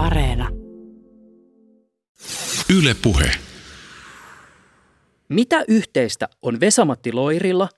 [0.00, 0.48] Areena.
[2.78, 3.30] Yle Puhe.
[5.28, 7.68] Mitä yhteistä on Vesamatti Loirilla,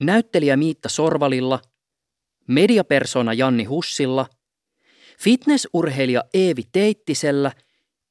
[0.00, 1.60] näyttelijä Miitta Sorvalilla,
[2.48, 4.26] mediapersona Janni Hussilla,
[5.20, 7.52] fitnessurheilija Eevi Teittisellä,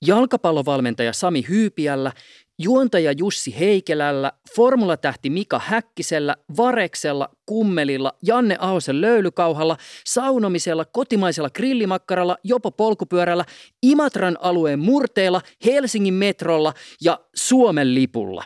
[0.05, 2.11] jalkapallovalmentaja Sami Hyypiällä
[2.59, 12.71] Juontaja Jussi Heikelällä, formulatähti Mika Häkkisellä, Vareksella, Kummelilla, Janne Ahosen löylykauhalla, saunomisella, kotimaisella grillimakkaralla, jopa
[12.71, 13.45] polkupyörällä,
[13.83, 18.43] Imatran alueen murteella, Helsingin metrolla ja Suomen lipulla.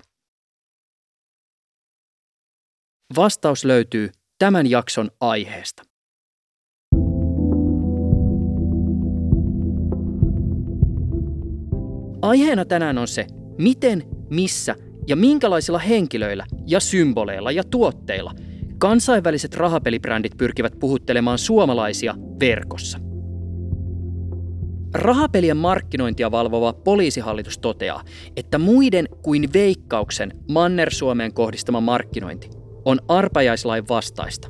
[3.15, 5.83] Vastaus löytyy tämän jakson aiheesta.
[12.21, 13.27] Aiheena tänään on se,
[13.57, 14.75] miten, missä
[15.07, 18.31] ja minkälaisilla henkilöillä ja symboleilla ja tuotteilla
[18.77, 22.99] kansainväliset rahapelibrändit pyrkivät puhuttelemaan suomalaisia verkossa.
[24.93, 28.03] Rahapelien markkinointia valvova poliisihallitus toteaa,
[28.35, 32.49] että muiden kuin veikkauksen Manner-Suomeen kohdistama markkinointi
[32.85, 34.47] on arpajaislain vastaista.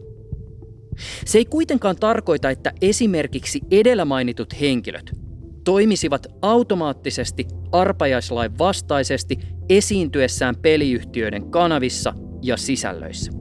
[1.25, 5.27] Se ei kuitenkaan tarkoita, että esimerkiksi edellä mainitut henkilöt
[5.67, 13.31] toimisivat automaattisesti arpajaislain vastaisesti esiintyessään peliyhtiöiden kanavissa ja sisällöissä.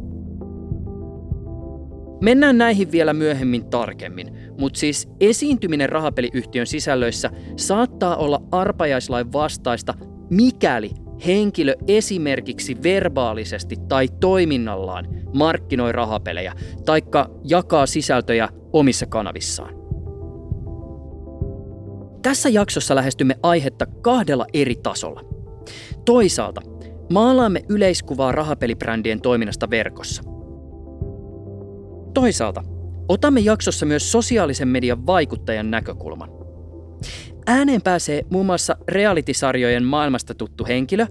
[2.22, 9.94] Mennään näihin vielä myöhemmin tarkemmin, mutta siis esiintyminen rahapeliyhtiön sisällöissä saattaa olla arpajaislain vastaista,
[10.30, 10.90] mikäli
[11.26, 16.52] henkilö esimerkiksi verbaalisesti tai toiminnallaan markkinoi rahapelejä
[16.84, 19.75] taikka jakaa sisältöjä omissa kanavissaan.
[22.26, 25.20] Tässä jaksossa lähestymme aihetta kahdella eri tasolla.
[26.04, 26.60] Toisaalta
[27.12, 30.22] maalaamme yleiskuvaa rahapelibrändien toiminnasta verkossa.
[32.14, 32.62] Toisaalta
[33.08, 36.30] otamme jaksossa myös sosiaalisen median vaikuttajan näkökulman.
[37.46, 41.06] Ääneen pääsee muun muassa reality-sarjojen maailmasta tuttu henkilö,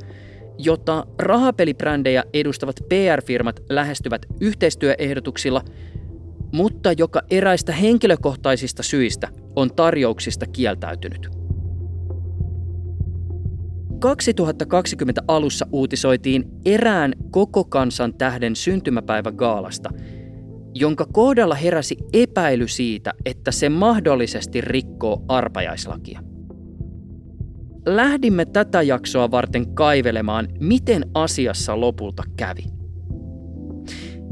[0.58, 5.62] jota rahapelibrändejä edustavat PR-firmat lähestyvät yhteistyöehdotuksilla,
[6.52, 11.30] mutta joka eräistä henkilökohtaisista syistä on tarjouksista kieltäytynyt.
[14.00, 19.90] 2020 alussa uutisoitiin erään koko kansan tähden syntymäpäivä gaalasta,
[20.74, 26.22] jonka kohdalla heräsi epäily siitä, että se mahdollisesti rikkoo arpajaislakia.
[27.86, 32.64] Lähdimme tätä jaksoa varten kaivelemaan, miten asiassa lopulta kävi.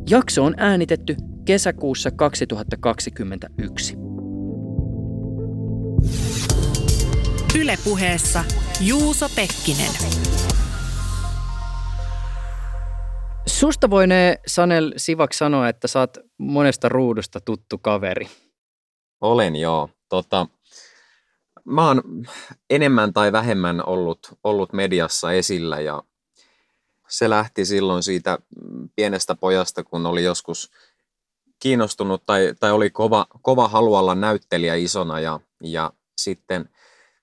[0.09, 3.95] Jakso on äänitetty kesäkuussa 2021.
[7.59, 8.43] Ylepuheessa
[8.81, 9.91] Juuso Pekkinen.
[13.45, 18.27] Susta voine Sanel Sivak sanoa, että saat monesta ruudusta tuttu kaveri.
[19.21, 19.89] Olen joo.
[20.09, 20.47] Tota,
[21.65, 22.01] mä oon
[22.69, 26.03] enemmän tai vähemmän ollut, ollut mediassa esillä ja
[27.09, 28.37] se lähti silloin siitä
[28.95, 30.71] pienestä pojasta, kun oli joskus
[31.59, 36.69] kiinnostunut tai, tai oli kova, kova halu olla näyttelijä isona ja, ja sitten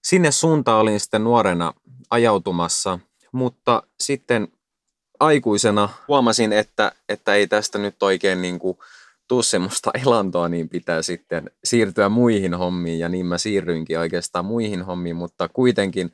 [0.04, 1.74] sinne suuntaan olin sitten nuorena
[2.10, 2.98] ajautumassa,
[3.32, 4.48] mutta sitten
[5.20, 8.78] aikuisena huomasin, että, että ei tästä nyt oikein niin kuin
[9.28, 12.98] tuu semmoista elantoa, niin pitää sitten siirtyä muihin hommiin.
[12.98, 16.12] Ja niin mä siirryinkin oikeastaan muihin hommiin, mutta kuitenkin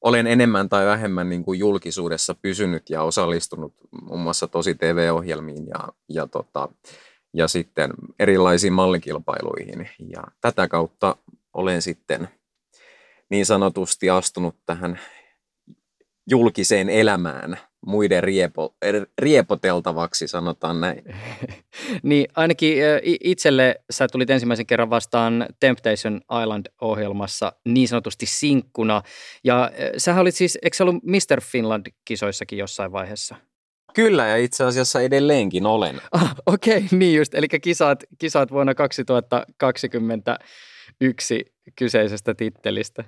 [0.00, 5.88] olen enemmän tai vähemmän niin kuin julkisuudessa pysynyt ja osallistunut muun muassa tosi TV-ohjelmiin ja,
[6.08, 6.68] ja, tota,
[7.34, 9.88] ja sitten erilaisiin mallikilpailuihin.
[10.08, 11.16] Ja tätä kautta
[11.54, 12.28] olen sitten
[13.32, 15.00] niin sanotusti astunut tähän
[16.30, 21.04] julkiseen elämään muiden riepo, er, riepoteltavaksi, sanotaan näin.
[22.02, 22.76] niin ainakin
[23.24, 29.02] itselle sä tulit ensimmäisen kerran vastaan Temptation Island-ohjelmassa niin sanotusti sinkkuna.
[29.44, 31.40] Ja sä olit siis, eikö sä ollut Mr.
[31.40, 33.36] Finland-kisoissakin jossain vaiheessa?
[33.94, 35.96] Kyllä, ja itse asiassa edelleenkin olen.
[36.12, 37.34] Ah, Okei, okay, niin just.
[37.34, 41.44] Eli kisat, kisat vuonna 2021
[41.76, 43.04] kyseisestä tittelistä.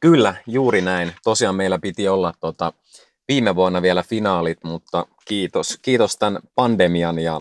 [0.00, 1.12] Kyllä, juuri näin.
[1.24, 2.72] Tosiaan meillä piti olla tota,
[3.28, 7.40] viime vuonna vielä finaalit, mutta kiitos, kiitos tämän pandemian ja,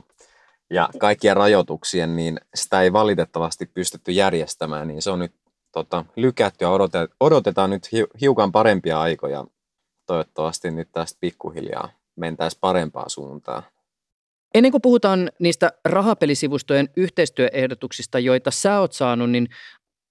[0.70, 5.34] ja kaikkien rajoituksien, niin sitä ei valitettavasti pystytty järjestämään, niin se on nyt
[5.72, 7.90] tota, lykätty ja odotetaan, odotetaan nyt
[8.22, 9.46] hiukan parempia aikoja.
[10.06, 13.64] Toivottavasti nyt tästä pikkuhiljaa mentäisiin parempaan suuntaan.
[14.54, 19.50] Ennen kuin puhutaan niistä rahapelisivustojen yhteistyöehdotuksista, joita sä oot saanut, niin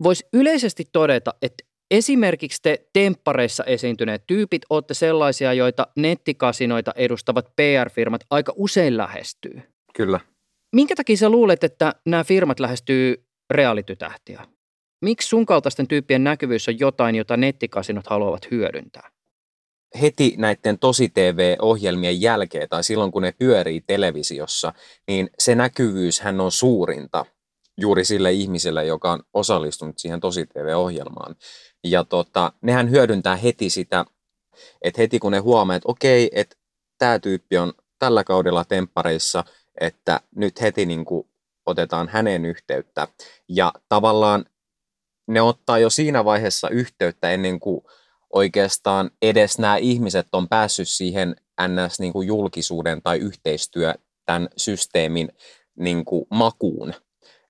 [0.02, 1.64] voisi yleisesti todeta, että
[1.94, 9.62] Esimerkiksi te temppareissa esiintyneet tyypit olette sellaisia, joita nettikasinoita edustavat PR-firmat aika usein lähestyy.
[9.96, 10.20] Kyllä.
[10.72, 14.46] Minkä takia sä luulet, että nämä firmat lähestyy realitytähtiä?
[15.04, 19.10] miksi sun kaltaisten tyyppien näkyvyys on jotain, jota nettikasinot haluavat hyödyntää?
[20.00, 24.72] heti näiden tosi-TV-ohjelmien jälkeen tai silloin kun ne pyörii televisiossa,
[25.08, 27.24] niin se näkyvyyshän on suurinta
[27.80, 31.34] juuri sille ihmiselle, joka on osallistunut siihen tosi-TV-ohjelmaan.
[31.84, 34.04] Ja tota, nehän hyödyntää heti sitä,
[34.82, 36.56] että heti kun ne huomaa, että okei, että
[36.98, 39.44] tämä tyyppi on tällä kaudella temppareissa,
[39.80, 41.28] että nyt heti niin kuin
[41.66, 43.08] otetaan hänen yhteyttä.
[43.48, 44.44] Ja tavallaan
[45.26, 47.80] ne ottaa jo siinä vaiheessa yhteyttä ennen kuin
[48.32, 51.36] oikeastaan edes nämä ihmiset on päässyt siihen
[51.68, 52.00] ns.
[52.00, 53.94] Niin kuin julkisuuden tai yhteistyö
[54.26, 55.28] tämän systeemin
[55.76, 56.94] niin kuin makuun.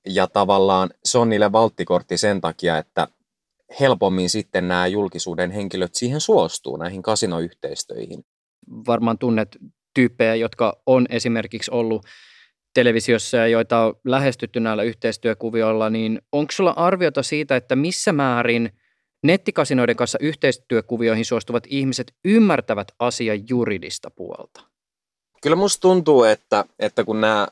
[0.07, 3.09] Ja tavallaan se on niille valttikortti sen takia, että
[3.81, 8.25] helpommin sitten nämä julkisuuden henkilöt siihen suostuu, näihin kasinoyhteistöihin.
[8.87, 9.57] Varmaan tunnet
[9.95, 12.07] tyyppejä, jotka on esimerkiksi ollut
[12.75, 18.71] televisiossa ja joita on lähestytty näillä yhteistyökuvioilla, niin onko sulla arviota siitä, että missä määrin–
[19.25, 24.61] Nettikasinoiden kanssa yhteistyökuvioihin suostuvat ihmiset ymmärtävät asian juridista puolta.
[25.43, 27.49] Kyllä musta tuntuu, että, että kun nämä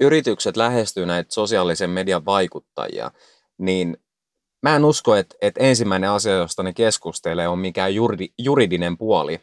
[0.00, 3.10] yritykset lähestyy näitä sosiaalisen median vaikuttajia,
[3.58, 3.96] niin
[4.62, 9.40] mä en usko, että, että ensimmäinen asia, josta ne keskustelee, on mikään juridi, juridinen puoli.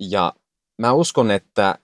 [0.00, 0.32] Ja
[0.78, 1.78] mä uskon, että,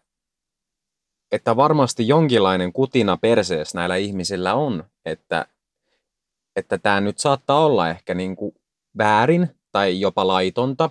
[1.33, 5.47] että varmasti jonkinlainen kutina perseessä näillä ihmisillä on, että
[6.57, 8.55] että tämä nyt saattaa olla ehkä niin kuin
[8.99, 10.91] väärin tai jopa laitonta,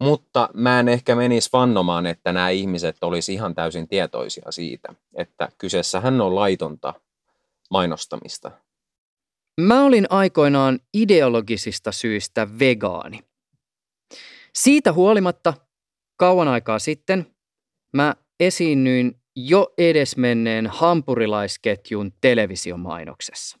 [0.00, 5.48] mutta mä en ehkä menisi vannomaan, että nämä ihmiset olisi ihan täysin tietoisia siitä, että
[5.58, 6.94] kyseessähän on laitonta
[7.70, 8.50] mainostamista.
[9.60, 13.20] Mä olin aikoinaan ideologisista syistä vegaani.
[14.54, 15.54] Siitä huolimatta
[16.16, 17.26] kauan aikaa sitten
[17.96, 23.58] mä esiinnyin jo edesmenneen hampurilaisketjun televisiomainoksessa.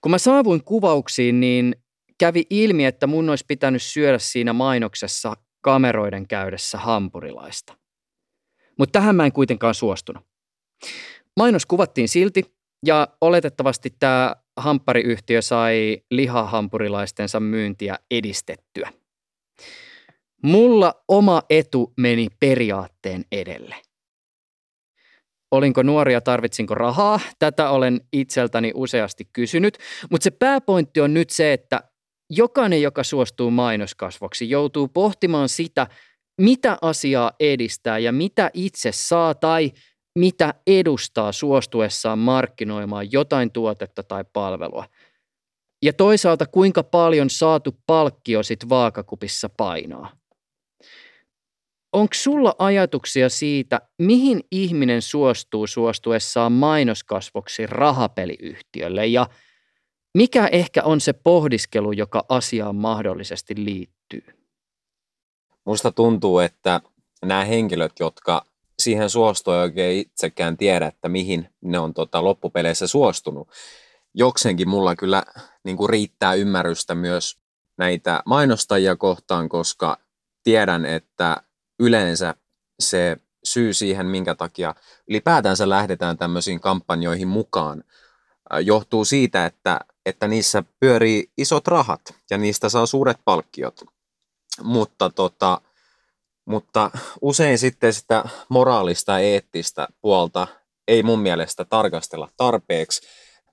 [0.00, 1.76] Kun mä saavuin kuvauksiin, niin
[2.18, 7.76] kävi ilmi, että mun olisi pitänyt syödä siinä mainoksessa kameroiden käydessä hampurilaista.
[8.78, 10.24] Mutta tähän mä en kuitenkaan suostunut.
[11.36, 12.42] Mainos kuvattiin silti
[12.86, 18.92] ja oletettavasti tämä hamppariyhtiö sai lihahampurilaistensa myyntiä edistettyä.
[20.42, 23.76] Mulla oma etu meni periaatteen edelle.
[25.50, 27.20] Olinko nuori ja tarvitsinko rahaa?
[27.38, 29.78] Tätä olen itseltäni useasti kysynyt,
[30.10, 31.80] mutta se pääpointti on nyt se, että
[32.30, 35.86] jokainen, joka suostuu mainoskasvoksi, joutuu pohtimaan sitä,
[36.40, 39.72] mitä asiaa edistää ja mitä itse saa tai
[40.18, 44.84] mitä edustaa suostuessaan markkinoimaan jotain tuotetta tai palvelua.
[45.82, 50.16] Ja toisaalta kuinka paljon saatu palkkio sit vaakakupissa painaa.
[51.92, 59.26] Onko sulla ajatuksia siitä, mihin ihminen suostuu suostuessaan mainoskasvoksi rahapeliyhtiölle ja
[60.18, 64.24] mikä ehkä on se pohdiskelu, joka asiaan mahdollisesti liittyy?
[65.64, 66.80] Musta tuntuu, että
[67.24, 68.46] nämä henkilöt, jotka
[68.82, 73.48] siihen suostuu oikein itsekään tiedä, että mihin ne on tota, loppupeleissä suostunut.
[74.14, 75.22] Jokseenkin mulla kyllä
[75.64, 77.38] niin kuin riittää ymmärrystä myös
[77.78, 79.98] näitä mainostajia kohtaan, koska
[80.42, 81.36] tiedän, että
[81.80, 82.34] yleensä
[82.80, 84.74] se syy siihen, minkä takia
[85.08, 87.84] ylipäätänsä lähdetään tämmöisiin kampanjoihin mukaan,
[88.60, 92.00] johtuu siitä, että, että niissä pyörii isot rahat
[92.30, 93.80] ja niistä saa suuret palkkiot.
[94.62, 95.60] Mutta, tota,
[96.44, 100.46] mutta usein sitten sitä moraalista eettistä puolta
[100.88, 103.02] ei mun mielestä tarkastella tarpeeksi,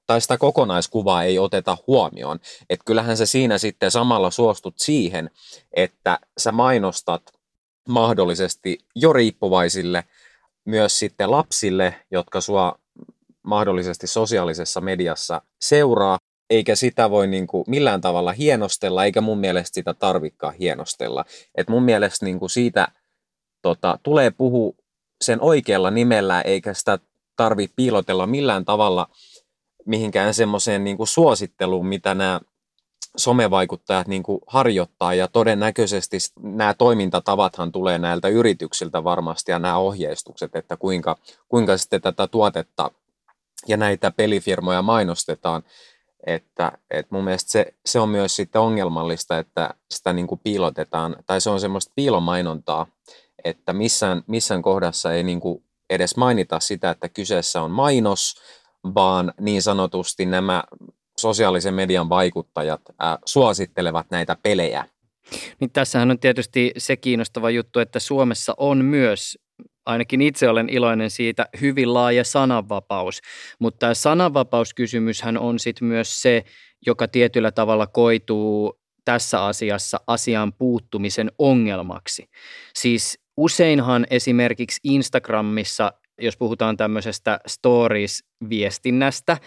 [0.07, 2.39] tai sitä kokonaiskuvaa ei oteta huomioon.
[2.69, 5.29] Että kyllähän se siinä sitten samalla suostut siihen,
[5.73, 7.21] että sä mainostat
[7.89, 10.03] mahdollisesti jo riippuvaisille,
[10.65, 12.75] myös sitten lapsille, jotka sua
[13.43, 16.17] mahdollisesti sosiaalisessa mediassa seuraa,
[16.49, 21.25] eikä sitä voi niin kuin millään tavalla hienostella, eikä mun mielestä sitä tarvikkaa hienostella.
[21.55, 22.87] Et mun mielestä niin kuin siitä
[23.61, 24.73] tota, tulee puhua
[25.21, 26.99] sen oikealla nimellä, eikä sitä
[27.35, 29.07] tarvi piilotella millään tavalla
[29.85, 32.39] mihinkään semmoiseen niin suositteluun, mitä nämä
[33.17, 40.55] somevaikuttajat niin kuin harjoittaa ja todennäköisesti nämä toimintatavathan tulee näiltä yrityksiltä varmasti ja nämä ohjeistukset,
[40.55, 41.17] että kuinka,
[41.49, 42.91] kuinka sitten tätä tuotetta
[43.67, 45.63] ja näitä pelifirmoja mainostetaan.
[46.25, 51.15] Että, että mun mielestä se, se on myös sitten ongelmallista, että sitä niin kuin piilotetaan,
[51.25, 52.87] tai se on semmoista piilomainontaa,
[53.43, 58.35] että missään, missään kohdassa ei niin kuin edes mainita sitä, että kyseessä on mainos,
[58.95, 60.63] vaan niin sanotusti nämä
[61.19, 64.85] sosiaalisen median vaikuttajat äh, suosittelevat näitä pelejä.
[65.59, 69.37] Niin tässähän on tietysti se kiinnostava juttu, että Suomessa on myös
[69.85, 73.21] ainakin itse olen iloinen siitä, hyvin laaja sananvapaus.
[73.59, 76.43] Mutta tämä sananvapauskysymyshän on sitten myös se,
[76.85, 82.29] joka tietyllä tavalla koituu tässä asiassa asian puuttumisen ongelmaksi.
[82.75, 89.37] Siis useinhan esimerkiksi Instagramissa jos puhutaan tämmöisestä stories-viestinnästä,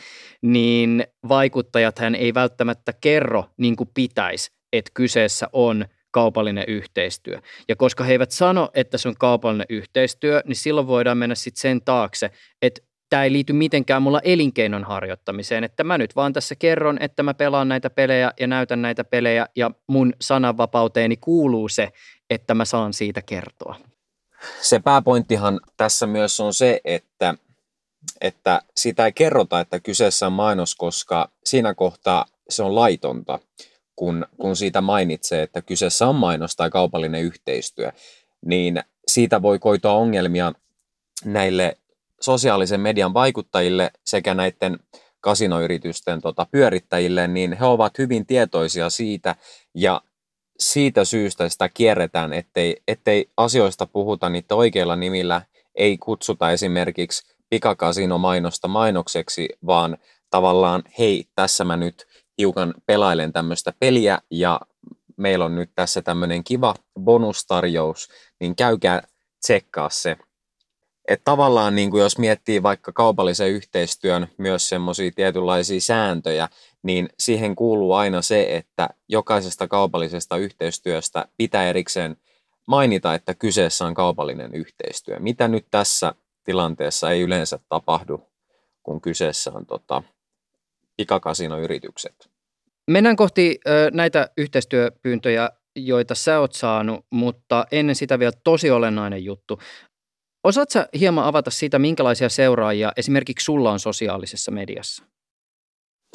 [0.43, 7.41] niin vaikuttajat hän ei välttämättä kerro niin kuin pitäisi, että kyseessä on kaupallinen yhteistyö.
[7.69, 11.61] Ja koska he eivät sano, että se on kaupallinen yhteistyö, niin silloin voidaan mennä sitten
[11.61, 12.31] sen taakse,
[12.63, 17.23] että tämä ei liity mitenkään mulla elinkeinon harjoittamiseen, että mä nyt vaan tässä kerron, että
[17.23, 21.89] mä pelaan näitä pelejä ja näytän näitä pelejä ja mun sananvapauteeni kuuluu se,
[22.31, 23.77] että mä saan siitä kertoa.
[24.61, 27.35] Se pääpointtihan tässä myös on se, että,
[28.21, 33.39] että sitä ei kerrota, että kyseessä on mainos, koska siinä kohtaa se on laitonta,
[33.97, 37.93] kun, kun siitä mainitsee, että kyseessä on mainos tai kaupallinen yhteistyö,
[38.47, 40.53] niin siitä voi koitua ongelmia
[41.25, 41.79] näille
[42.21, 44.79] sosiaalisen median vaikuttajille sekä näiden
[45.21, 49.37] kasinoyritysten tota, pyörittäjille, niin he ovat hyvin tietoisia siitä
[49.75, 50.03] ja
[50.59, 55.43] siitä syystä sitä kierretään, ettei, ettei asioista puhuta niitä oikeilla nimillä,
[55.75, 59.99] ei kutsuta esimerkiksi pikakasinomainosta mainokseksi, vaan
[60.31, 62.07] tavallaan hei, tässä mä nyt
[62.43, 64.61] hiukan pelailen tämmöistä peliä ja
[65.17, 68.09] meillä on nyt tässä tämmöinen kiva bonustarjous,
[68.41, 69.03] niin käykää
[69.41, 70.17] tsekkaa se.
[71.09, 76.49] Et tavallaan niin kuin jos miettii vaikka kaupallisen yhteistyön myös semmoisia tietynlaisia sääntöjä,
[76.83, 82.17] niin siihen kuuluu aina se, että jokaisesta kaupallisesta yhteistyöstä pitää erikseen
[82.67, 85.19] mainita, että kyseessä on kaupallinen yhteistyö.
[85.19, 88.21] Mitä nyt tässä tilanteessa ei yleensä tapahdu,
[88.83, 90.03] kun kyseessä on tota,
[90.97, 92.32] pikakasinoyritykset.
[92.93, 99.25] Mennään kohti ö, näitä yhteistyöpyyntöjä, joita sä oot saanut, mutta ennen sitä vielä tosi olennainen
[99.25, 99.59] juttu.
[100.45, 105.05] Osaatko hieman avata siitä, minkälaisia seuraajia esimerkiksi sulla on sosiaalisessa mediassa?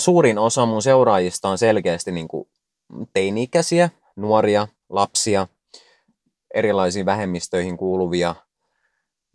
[0.01, 2.49] Suurin osa mun seuraajista on selkeästi niin kuin
[3.13, 5.47] teini-ikäisiä, nuoria, lapsia,
[6.53, 8.35] erilaisiin vähemmistöihin kuuluvia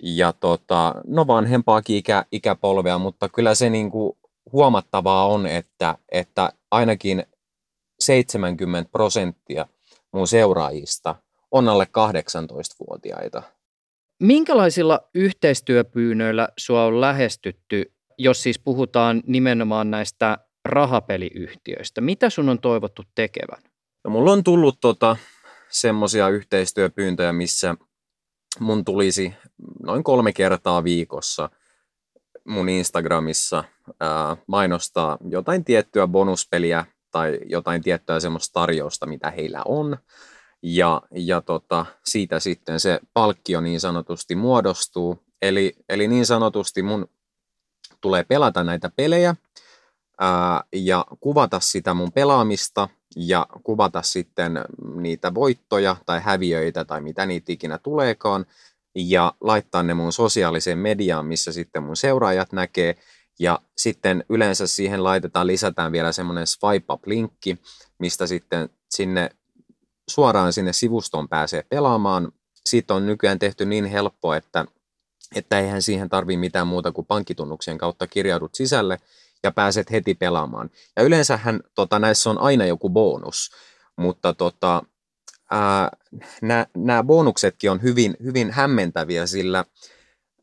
[0.03, 4.13] ja tota, no vanhempaakin ikä, ikäpolvea, mutta kyllä se niin kuin
[4.53, 7.27] huomattavaa on, että, että ainakin
[8.07, 9.67] 70 prosenttia
[10.13, 11.15] mun seuraajista
[11.51, 13.43] on alle 18-vuotiaita.
[14.23, 22.01] Minkälaisilla yhteistyöpyynnöillä sua on lähestytty, jos siis puhutaan nimenomaan näistä rahapeliyhtiöistä?
[22.01, 23.63] Mitä sun on toivottu tekevän?
[24.05, 25.17] No, mulla on tullut tota,
[25.69, 27.75] semmoisia yhteistyöpyyntöjä, missä
[28.61, 29.35] mun tulisi
[29.83, 31.51] noin kolme kertaa viikossa
[32.45, 33.65] mun Instagramissa
[34.01, 39.97] ää, mainostaa jotain tiettyä bonuspeliä tai jotain tiettyä semmoista tarjousta, mitä heillä on.
[40.63, 45.19] Ja, ja tota, siitä sitten se palkkio niin sanotusti muodostuu.
[45.43, 47.09] Eli, eli niin sanotusti mun
[48.01, 49.35] tulee pelata näitä pelejä
[50.21, 54.61] ää, ja kuvata sitä mun pelaamista ja kuvata sitten
[54.95, 58.47] niitä voittoja tai häviöitä tai mitä niitä ikinä tuleekaan
[58.95, 62.97] ja laittaa ne mun sosiaaliseen mediaan, missä sitten mun seuraajat näkee.
[63.39, 67.59] Ja sitten yleensä siihen laitetaan, lisätään vielä semmoinen swipe up-linkki,
[67.99, 69.31] mistä sitten sinne
[70.11, 72.33] suoraan sinne sivustoon pääsee pelaamaan.
[72.67, 74.65] Siitä on nykyään tehty niin helppo, että,
[75.35, 78.99] että eihän siihen tarvi mitään muuta kuin pankkitunnuksien kautta kirjaudut sisälle
[79.43, 80.71] ja pääset heti pelaamaan.
[80.97, 83.51] Ja yleensähän tota, näissä on aina joku bonus,
[83.97, 84.83] mutta tota,
[86.77, 89.65] nämä bonuksetkin on hyvin, hyvin hämmentäviä, sillä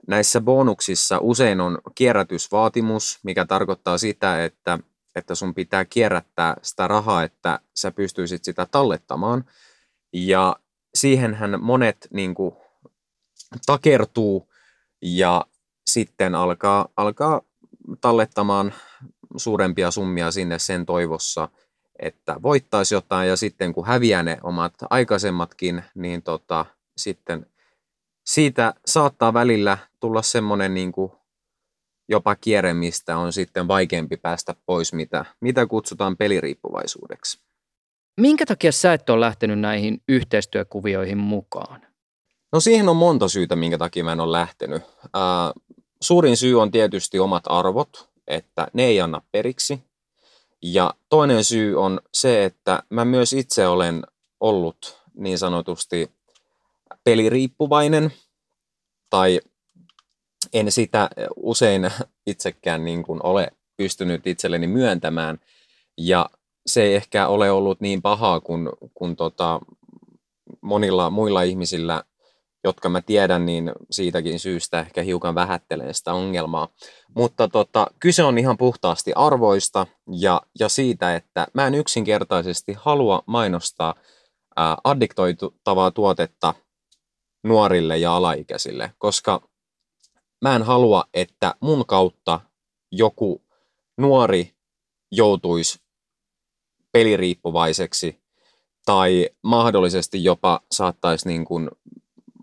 [0.09, 4.79] näissä bonuksissa usein on kierrätysvaatimus, mikä tarkoittaa sitä, että
[5.15, 9.45] että sun pitää kierrättää sitä rahaa, että sä pystyisit sitä tallettamaan.
[10.13, 10.55] Ja
[10.95, 12.55] siihenhän monet niin kuin,
[13.65, 14.49] takertuu
[15.01, 15.45] ja
[15.87, 17.41] sitten alkaa, alkaa
[18.01, 18.73] tallettamaan
[19.37, 21.49] suurempia summia sinne sen toivossa,
[21.99, 26.65] että voittaisi jotain ja sitten kun häviää ne omat aikaisemmatkin, niin tota,
[26.97, 27.45] sitten
[28.25, 31.11] siitä saattaa välillä tulla semmoinen niin kuin
[32.09, 37.39] jopa kierre, mistä on sitten vaikeampi päästä pois, mitä, mitä kutsutaan peliriippuvaisuudeksi.
[38.21, 41.81] Minkä takia sä et ole lähtenyt näihin yhteistyökuvioihin mukaan?
[42.51, 44.83] No siihen on monta syytä, minkä takia mä en ole lähtenyt.
[45.13, 45.53] Ää,
[46.01, 49.83] suurin syy on tietysti omat arvot, että ne ei anna periksi.
[50.61, 54.03] Ja toinen syy on se, että mä myös itse olen
[54.39, 56.11] ollut niin sanotusti
[57.03, 58.13] peliriippuvainen
[59.09, 59.39] tai
[60.53, 61.91] en sitä usein
[62.27, 65.39] itsekään niin kuin ole pystynyt itselleni myöntämään.
[65.97, 66.29] Ja
[66.65, 69.59] se ei ehkä ole ollut niin pahaa kuin, kuin tota
[70.61, 72.03] monilla muilla ihmisillä,
[72.63, 76.67] jotka mä tiedän, niin siitäkin syystä ehkä hiukan vähättelen sitä ongelmaa.
[77.15, 83.23] Mutta tota, kyse on ihan puhtaasti arvoista ja, ja siitä, että mä en yksinkertaisesti halua
[83.25, 83.95] mainostaa
[84.55, 86.53] ää, addiktoitavaa tuotetta
[87.43, 89.48] nuorille ja alaikäisille, koska
[90.41, 92.39] mä en halua, että mun kautta
[92.91, 93.41] joku
[93.97, 94.53] nuori
[95.11, 95.79] joutuisi
[96.91, 98.21] peliriippuvaiseksi
[98.85, 101.69] tai mahdollisesti jopa saattaisi niin kuin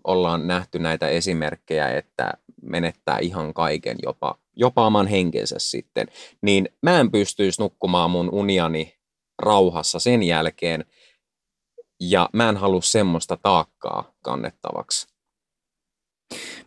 [0.03, 6.07] ollaan nähty näitä esimerkkejä, että menettää ihan kaiken, jopa, jopa oman henkensä sitten,
[6.41, 8.97] niin mä en pystyisi nukkumaan mun uniani
[9.39, 10.85] rauhassa sen jälkeen,
[11.99, 15.16] ja mä en halua semmoista taakkaa kannettavaksi.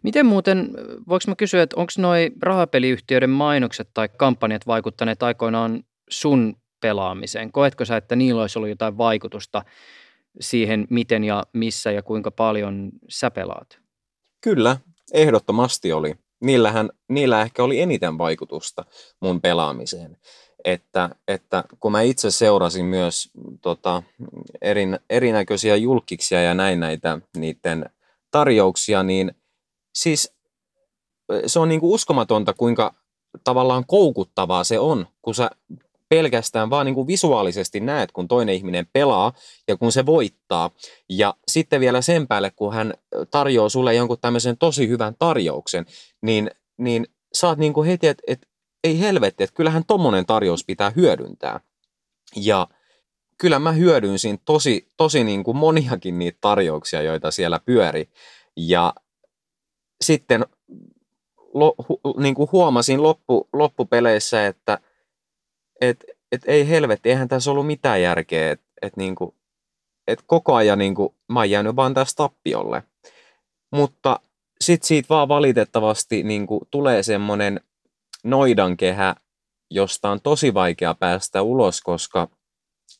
[0.02, 0.70] Miten muuten,
[1.08, 7.52] voiko mä kysyä, että onko noi rahapeliyhtiöiden mainokset tai kampanjat vaikuttaneet aikoinaan sun pelaamiseen?
[7.52, 9.62] Koetko sä, että niillä olisi ollut jotain vaikutusta
[10.40, 13.78] siihen, miten ja missä ja kuinka paljon sä pelaat?
[14.40, 14.76] Kyllä,
[15.12, 16.14] ehdottomasti oli.
[16.40, 18.84] Niillähän, niillä ehkä oli eniten vaikutusta
[19.20, 20.16] mun pelaamiseen.
[20.64, 24.02] Että, että kun mä itse seurasin myös tota,
[24.62, 27.90] erin, erinäköisiä julkiksia ja näin näitä niiden
[28.30, 29.32] tarjouksia, niin
[29.94, 30.34] siis
[31.46, 32.94] se on niin kuin uskomatonta, kuinka
[33.44, 35.50] tavallaan koukuttavaa se on, kun sä
[36.08, 39.32] pelkästään vaan niin kuin visuaalisesti näet, kun toinen ihminen pelaa
[39.68, 40.70] ja kun se voittaa.
[41.08, 42.94] Ja sitten vielä sen päälle, kun hän
[43.30, 45.86] tarjoaa sulle jonkun tämmöisen tosi hyvän tarjouksen,
[46.22, 48.46] niin, niin saat niin kuin heti, että, että
[48.84, 51.60] ei helvetti, että kyllähän tommonen tarjous pitää hyödyntää.
[52.36, 52.68] Ja
[53.38, 58.08] kyllä mä hyödynsin tosi, tosi niin kuin moniakin niitä tarjouksia, joita siellä pyöri.
[58.56, 58.94] Ja
[60.04, 60.46] sitten
[61.54, 64.78] lo, hu, niin kuin huomasin loppu, loppupeleissä, että
[65.80, 69.34] et, et ei helvetti, eihän tässä ollut mitään järkeä, että et niinku,
[70.06, 72.82] et koko ajan niinku, mä oon jäänyt vaan tässä tappiolle.
[73.72, 74.20] Mutta
[74.60, 77.60] sitten siitä vaan valitettavasti niinku, tulee semmoinen
[78.24, 79.14] noidankehä,
[79.70, 82.28] josta on tosi vaikea päästä ulos, koska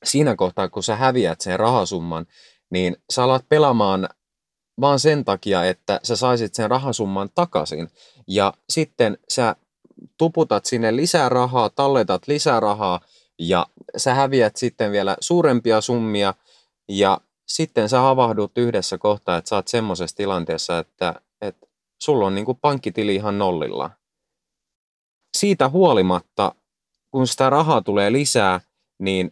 [0.05, 2.27] siinä kohtaa, kun sä häviät sen rahasumman,
[2.71, 4.09] niin sä alat pelaamaan
[4.81, 7.89] vaan sen takia, että sä saisit sen rahasumman takaisin.
[8.29, 9.57] Ja sitten sä
[10.19, 13.01] tuputat sinne lisää rahaa, talletat lisää rahaa
[13.39, 13.67] ja
[13.97, 16.35] sä häviät sitten vielä suurempia summia
[16.89, 21.67] ja sitten sä havahdut yhdessä kohtaa, että sä oot semmoisessa tilanteessa, että, että
[22.03, 23.91] sulla on niin kuin pankkitili ihan nollilla.
[25.37, 26.55] Siitä huolimatta,
[27.11, 28.61] kun sitä rahaa tulee lisää,
[28.99, 29.31] niin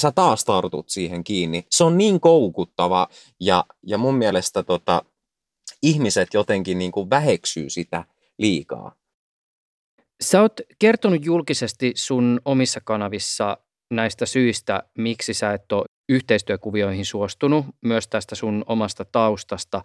[0.00, 1.66] sä taas tartut siihen kiinni.
[1.70, 3.08] Se on niin koukuttava
[3.40, 5.02] ja, ja mun mielestä tota,
[5.82, 8.04] ihmiset jotenkin niin kuin väheksyy sitä
[8.38, 8.94] liikaa.
[10.20, 13.58] Sä oot kertonut julkisesti sun omissa kanavissa
[13.90, 19.82] näistä syistä, miksi sä et ole yhteistyökuvioihin suostunut, myös tästä sun omasta taustasta.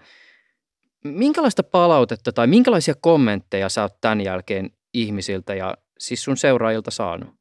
[1.03, 7.40] Minkälaista palautetta tai minkälaisia kommentteja sä oot tämän jälkeen ihmisiltä ja siis sun seuraajilta saanut?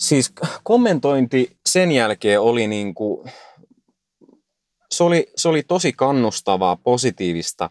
[0.00, 0.32] Siis
[0.62, 3.30] kommentointi sen jälkeen oli niin kuin,
[4.90, 7.70] se oli, se oli tosi kannustavaa, positiivista,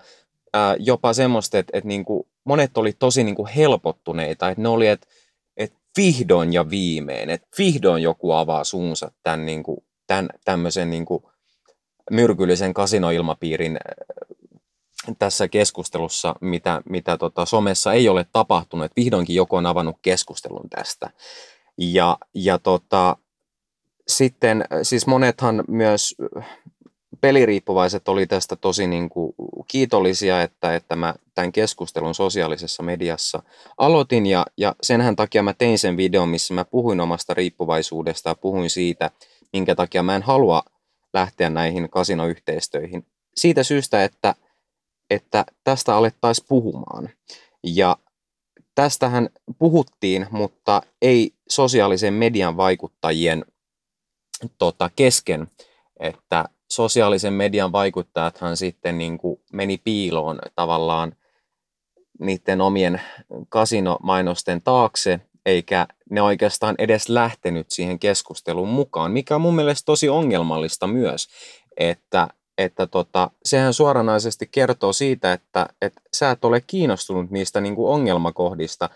[0.54, 4.70] ää, jopa semmoista, että, että niin kuin monet oli tosi niin kuin helpottuneita, että ne
[4.70, 5.08] oli, että,
[5.58, 11.06] että vihdoin ja viimein, että vihdoin joku avaa suunsa tämän, niin kuin, tämän tämmöisen niin
[11.06, 11.24] kuin
[12.12, 13.80] myrkyllisen kasinoilmapiirin
[15.20, 20.70] tässä keskustelussa, mitä, mitä tota somessa ei ole tapahtunut, että vihdoinkin joku on avannut keskustelun
[20.70, 21.10] tästä.
[21.80, 23.18] Ja, ja tota,
[24.08, 26.16] sitten siis monethan myös
[27.22, 29.34] peliriippuvaiset oli tästä tosi niin kuin
[29.68, 33.44] kiitollisia, että, että mä tämän keskustelun sosiaalisessa mediassa
[33.78, 38.36] aloitin ja, ja senhän takia mä tein sen videon, missä mä puhuin omasta riippuvaisuudesta ja
[38.36, 39.12] puhuin siitä,
[39.54, 40.64] minkä takia mä en halua
[41.14, 43.06] lähteä näihin kasinoyhteistöihin.
[43.36, 44.36] Siitä syystä, että,
[45.10, 47.10] että tästä alettaisiin puhumaan.
[47.64, 47.98] Ja
[48.76, 49.30] tästähän
[49.60, 53.46] puhuttiin, mutta ei sosiaalisen median vaikuttajien
[54.58, 55.48] tota, kesken,
[56.00, 61.16] että sosiaalisen median vaikuttajathan sitten niin kuin meni piiloon tavallaan
[62.20, 63.02] niiden omien
[63.50, 70.10] kasinomainosten taakse, eikä ne oikeastaan edes lähtenyt siihen keskusteluun mukaan, mikä on mun mielestä tosi
[70.10, 71.28] ongelmallista myös,
[71.78, 72.28] että,
[72.60, 77.94] että tota, sehän suoranaisesti kertoo siitä, että, että sä et ole kiinnostunut niistä niin kuin
[77.94, 78.90] ongelmakohdista,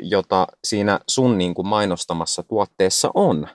[0.00, 3.48] jota siinä sun niin kuin mainostamassa tuotteessa on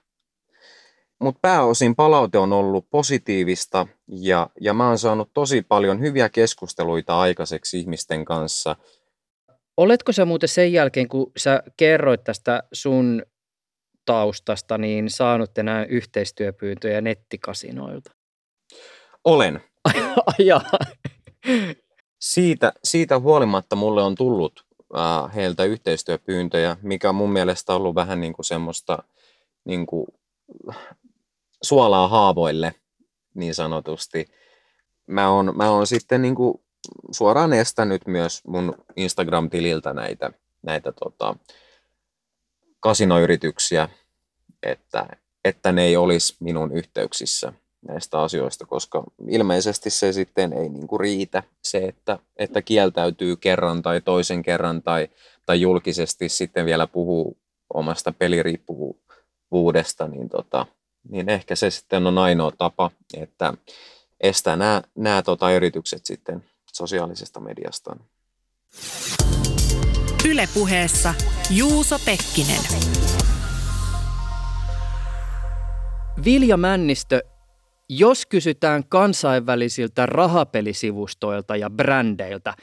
[1.24, 7.20] mutta pääosin palaute on ollut positiivista ja, ja mä oon saanut tosi paljon hyviä keskusteluita
[7.20, 8.76] aikaiseksi ihmisten kanssa.
[9.78, 13.24] Oletko sä muuten sen jälkeen, kun sä kerroit tästä sun
[14.06, 18.12] taustasta, niin saanut enää yhteistyöpyyntöjä nettikasinoilta?
[19.26, 19.64] Olen.
[22.20, 24.66] Siitä, siitä huolimatta mulle on tullut
[24.98, 29.04] äh, heiltä yhteistyöpyyntöjä, mikä on mun mielestä ollut vähän niin kuin semmoista
[29.66, 30.08] niin kuin,
[31.64, 32.76] suolaa haavoille
[33.34, 34.26] niin sanotusti.
[35.08, 36.62] Mä oon, mä oon sitten niin kuin
[37.12, 40.32] suoraan estänyt myös mun Instagram-tililtä näitä,
[40.62, 41.36] näitä tota,
[42.80, 43.90] kasinoyrityksiä,
[44.64, 45.08] että,
[45.46, 47.54] että ne ei olisi minun yhteyksissä
[47.88, 53.82] näistä asioista, koska ilmeisesti se sitten ei niin kuin riitä se, että, että kieltäytyy kerran
[53.82, 55.08] tai toisen kerran tai,
[55.46, 57.38] tai julkisesti sitten vielä puhuu
[57.74, 60.65] omasta peliriippuvuudesta, niin, tota,
[61.10, 63.54] niin ehkä se sitten on ainoa tapa, että
[64.22, 66.43] estää nämä, nämä tota, yritykset sitten
[66.74, 67.96] sosiaalisesta mediasta.
[70.30, 71.13] Ylepuheessa
[71.50, 72.62] Juuso Pekkinen.
[76.26, 77.22] Vilja Männistö,
[77.89, 82.54] jos kysytään kansainvälisiltä rahapelisivustoilta ja brändeiltä,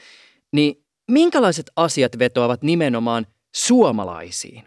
[0.51, 4.63] niin minkälaiset asiat vetoavat nimenomaan suomalaisiin?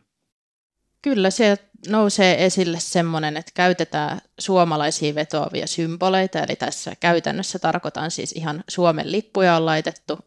[1.02, 8.32] Kyllä se nousee esille semmoinen, että käytetään suomalaisia vetoavia symboleita, eli tässä käytännössä tarkoitan siis
[8.32, 10.18] ihan Suomen lippuja on laitettu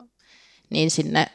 [0.70, 1.28] niin sinne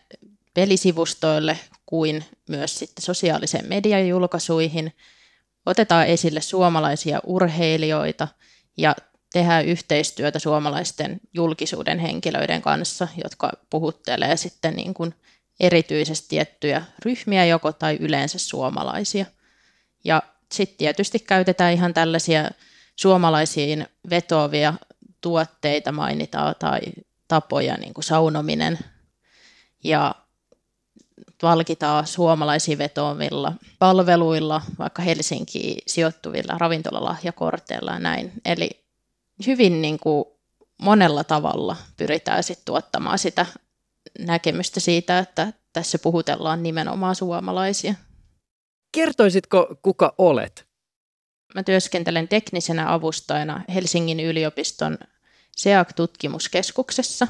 [0.55, 4.93] pelisivustoille kuin myös sitten sosiaalisen median julkaisuihin.
[5.67, 8.29] Otetaan esille suomalaisia urheilijoita
[8.77, 8.97] ja
[9.33, 15.15] tehdään yhteistyötä suomalaisten julkisuuden henkilöiden kanssa, jotka puhuttelee sitten niin kuin
[15.61, 19.27] erityisesti tiettyjä ryhmiä joko tai yleensä suomalaisia.
[20.05, 22.51] Ja sitten tietysti käytetään ihan tällaisia
[22.97, 24.75] suomalaisiin vetoavia
[25.21, 26.81] tuotteita mainitaan tai
[27.29, 28.79] tapoja, niin kuin saunominen
[29.85, 30.15] ja
[31.43, 38.33] valkitaan suomalaisiin vetoavilla palveluilla, vaikka Helsinkiin sijoittuvilla ravintolalahjakorteilla ja näin.
[38.45, 38.71] Eli
[39.47, 40.25] hyvin niin kuin
[40.83, 43.47] monella tavalla pyritään sitten tuottamaan sitä
[44.19, 47.95] näkemystä siitä, että tässä puhutellaan nimenomaan suomalaisia.
[48.93, 50.67] Kertoisitko, kuka olet?
[51.55, 54.99] Mä työskentelen teknisenä avustajana Helsingin yliopiston
[55.57, 57.27] SEAC-tutkimuskeskuksessa.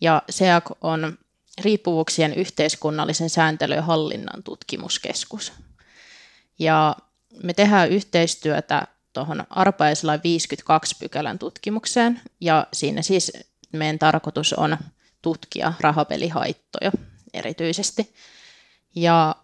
[0.00, 1.18] Ja SEAC on
[1.60, 5.52] riippuvuuksien yhteiskunnallisen sääntelyn hallinnan tutkimuskeskus.
[6.58, 6.96] Ja
[7.42, 13.32] me tehdään yhteistyötä tuohon arpaislain 52 pykälän tutkimukseen, ja siinä siis
[13.72, 14.76] meidän tarkoitus on
[15.22, 16.92] tutkia rahapelihaittoja
[17.34, 18.14] erityisesti.
[18.94, 19.34] Ja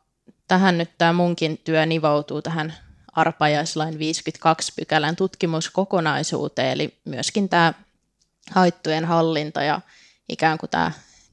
[0.48, 2.74] tähän nyt tämä munkin työ nivoutuu tähän
[3.12, 7.74] arpajaislain 52 pykälän tutkimuskokonaisuuteen, eli myöskin tämä
[8.50, 9.80] haittojen hallinta ja
[10.28, 10.92] ikään kuin tämä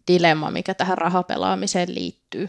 [0.10, 2.48] dilemma, mikä tähän rahapelaamiseen liittyy.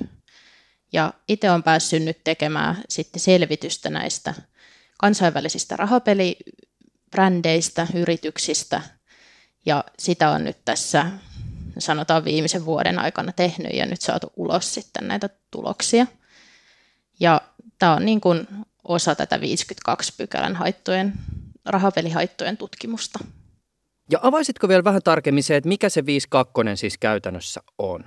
[0.92, 4.34] Ja itse olen päässyt nyt tekemään sitten selvitystä näistä
[4.98, 8.82] kansainvälisistä rahapelibrändeistä, yrityksistä,
[9.66, 11.06] ja sitä on nyt tässä
[11.78, 16.06] sanotaan viimeisen vuoden aikana tehnyt ja nyt saatu ulos sitten näitä tuloksia.
[17.20, 17.40] Ja
[17.78, 18.48] tämä on niin kuin
[18.84, 21.12] osa tätä 52 pykälän haittojen,
[21.64, 23.18] rahapelihaittojen tutkimusta.
[24.10, 28.04] Ja avaisitko vielä vähän tarkemmin se, että mikä se 52 siis käytännössä on?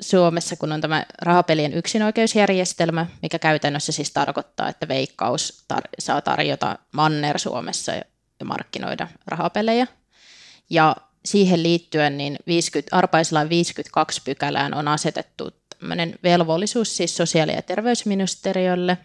[0.00, 6.78] Suomessa, kun on tämä rahapelien yksinoikeusjärjestelmä, mikä käytännössä siis tarkoittaa, että veikkaus tar- saa tarjota
[6.92, 8.02] Manner Suomessa ja
[8.44, 9.86] markkinoida rahapelejä.
[10.70, 17.62] Ja siihen liittyen niin 50, arpaislain 52 pykälään on asetettu tämmöinen velvollisuus siis sosiaali- ja
[17.62, 18.98] terveysministeriölle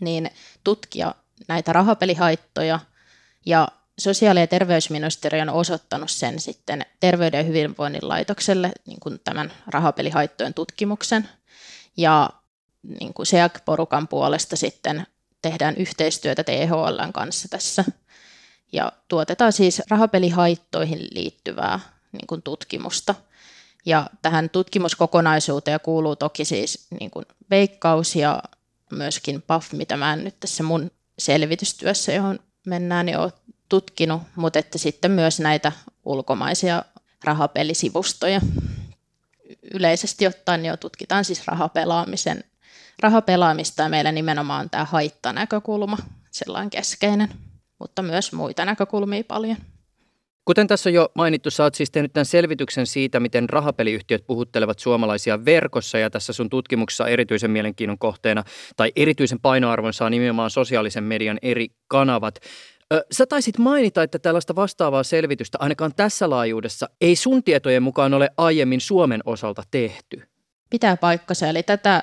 [0.00, 0.30] niin
[0.64, 1.14] tutkia
[1.48, 2.80] näitä rahapelihaittoja
[3.46, 9.52] ja sosiaali- ja terveysministeriö on osoittanut sen sitten Terveyden ja hyvinvoinnin laitokselle niin kuin tämän
[9.66, 11.28] rahapelihaittojen tutkimuksen.
[11.96, 12.30] Ja
[12.82, 15.06] niin kuin SEAC-porukan puolesta sitten
[15.42, 17.84] tehdään yhteistyötä THLn kanssa tässä.
[18.72, 21.80] Ja tuotetaan siis rahapelihaittoihin liittyvää
[22.12, 23.14] niin kuin tutkimusta.
[23.86, 28.42] Ja tähän tutkimuskokonaisuuteen kuuluu toki siis niin kuin veikkaus ja
[28.92, 33.32] myöskin PAF, mitä mä en nyt tässä mun selvitystyössä, johon mennään, niin ole
[33.68, 35.72] tutkinut, mutta että sitten myös näitä
[36.04, 36.82] ulkomaisia
[37.24, 38.40] rahapelisivustoja.
[39.74, 42.44] Yleisesti ottaen jo tutkitaan siis rahapelaamisen,
[43.00, 45.98] rahapelaamista ja meillä nimenomaan tämä haittanäkökulma,
[46.30, 47.28] sellainen keskeinen,
[47.78, 49.56] mutta myös muita näkökulmia paljon.
[50.44, 54.78] Kuten tässä on jo mainittu, sä oot siis tehnyt tämän selvityksen siitä, miten rahapeliyhtiöt puhuttelevat
[54.78, 58.44] suomalaisia verkossa ja tässä sun tutkimuksessa erityisen mielenkiinnon kohteena
[58.76, 62.40] tai erityisen painoarvon saa nimenomaan sosiaalisen median eri kanavat.
[63.12, 68.30] Sä taisit mainita, että tällaista vastaavaa selvitystä ainakaan tässä laajuudessa ei sun tietojen mukaan ole
[68.36, 70.22] aiemmin Suomen osalta tehty.
[70.70, 72.02] Pitää paikkansa, eli tätä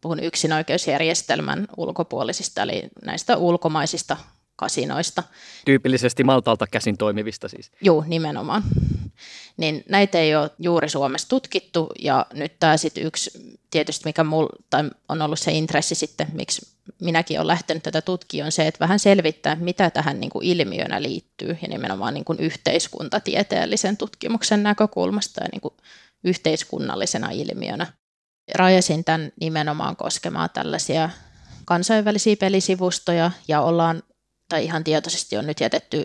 [0.00, 4.16] puhun yksinoikeusjärjestelmän ulkopuolisista, eli näistä ulkomaisista
[4.56, 5.22] kasinoista.
[5.64, 7.72] Tyypillisesti Maltalta käsin toimivista siis.
[7.80, 8.62] Joo, nimenomaan.
[9.56, 14.46] Niin näitä ei ole juuri Suomessa tutkittu, ja nyt tämä sitten yksi tietysti, mikä mul,
[14.70, 16.66] tai on ollut se intressi sitten, miksi
[17.00, 21.02] minäkin olen lähtenyt tätä tutkimaan, on se, että vähän selvittää, mitä tähän niin kuin ilmiönä
[21.02, 25.74] liittyy, ja nimenomaan niin kuin yhteiskuntatieteellisen tutkimuksen näkökulmasta ja niin kuin
[26.24, 27.86] yhteiskunnallisena ilmiönä.
[28.54, 31.10] Rajasin tämän nimenomaan koskemaan tällaisia
[31.64, 34.02] kansainvälisiä pelisivustoja, ja ollaan,
[34.48, 36.04] tai ihan tietoisesti on nyt jätetty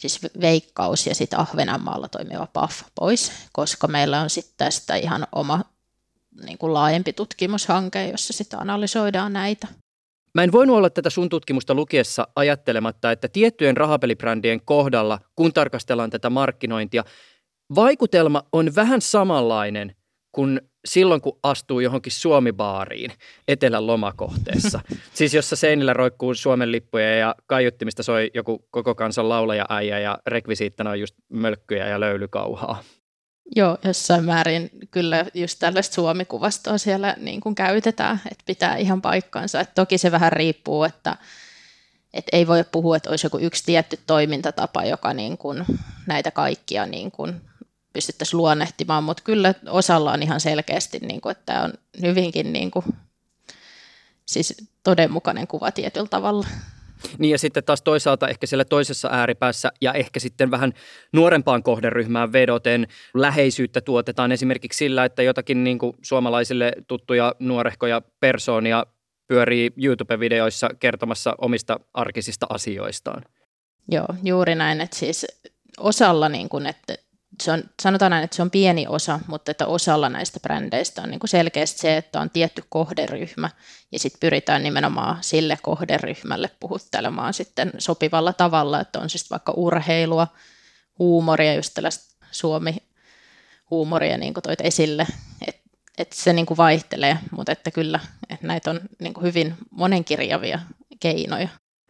[0.00, 5.60] siis Veikkaus ja sitten Ahvenanmaalla toimiva PAF pois, koska meillä on sitten tästä ihan oma
[6.44, 9.68] niin kuin laajempi tutkimushanke, jossa sitten analysoidaan näitä.
[10.34, 16.10] Mä en voinut olla tätä sun tutkimusta lukiessa ajattelematta, että tiettyjen rahapelibrändien kohdalla, kun tarkastellaan
[16.10, 17.04] tätä markkinointia,
[17.74, 19.96] vaikutelma on vähän samanlainen
[20.32, 23.12] kuin silloin, kun astuu johonkin Suomibaariin
[23.48, 24.80] etelän lomakohteessa.
[25.14, 30.18] siis jossa seinillä roikkuu Suomen lippuja ja kaiuttimista soi joku koko kansan laulaja äijä ja
[30.26, 32.82] rekvisiittana on just mölkkyjä ja löylykauhaa.
[33.56, 39.60] Joo, jossain määrin kyllä just tällaista suomikuvastoa siellä niin kuin käytetään, että pitää ihan paikkansa.
[39.60, 41.16] Et toki se vähän riippuu, että
[42.14, 45.64] et ei voi puhua, että olisi joku yksi tietty toimintatapa, joka niin kuin
[46.06, 47.40] näitä kaikkia niin kuin
[47.92, 51.72] pystyttäisiin luonnehtimaan, mutta kyllä osalla on ihan selkeästi, niin kuin, että tämä on
[52.02, 52.84] hyvinkin niin kuin,
[54.26, 56.46] siis todenmukainen kuva tietyllä tavalla.
[57.18, 60.72] Niin ja sitten taas toisaalta ehkä siellä toisessa ääripäässä ja ehkä sitten vähän
[61.12, 68.86] nuorempaan kohderyhmään vedoten läheisyyttä tuotetaan esimerkiksi sillä, että jotakin niin kuin suomalaisille tuttuja nuorehkoja persoonia
[69.28, 73.22] pyörii YouTube-videoissa kertomassa omista arkisista asioistaan.
[73.88, 75.26] Joo, juuri näin, että siis
[75.78, 76.94] osalla, niin kuin, että
[77.44, 81.10] se on, sanotaan näin, että se on pieni osa, mutta että osalla näistä brändeistä on
[81.10, 83.50] niin kuin selkeästi se, että on tietty kohderyhmä,
[83.92, 90.26] ja sitten pyritään nimenomaan sille kohderyhmälle puhuttelemaan sitten sopivalla tavalla, että on siis vaikka urheilua,
[90.98, 95.06] huumoria, just tällaista Suomi-huumoria, niin kuin toit esille,
[95.46, 95.62] että
[95.98, 98.00] et se niin kuin vaihtelee, mutta että kyllä,
[98.30, 100.60] että näitä on niin kuin hyvin monenkirjavia
[101.00, 101.48] keinoja.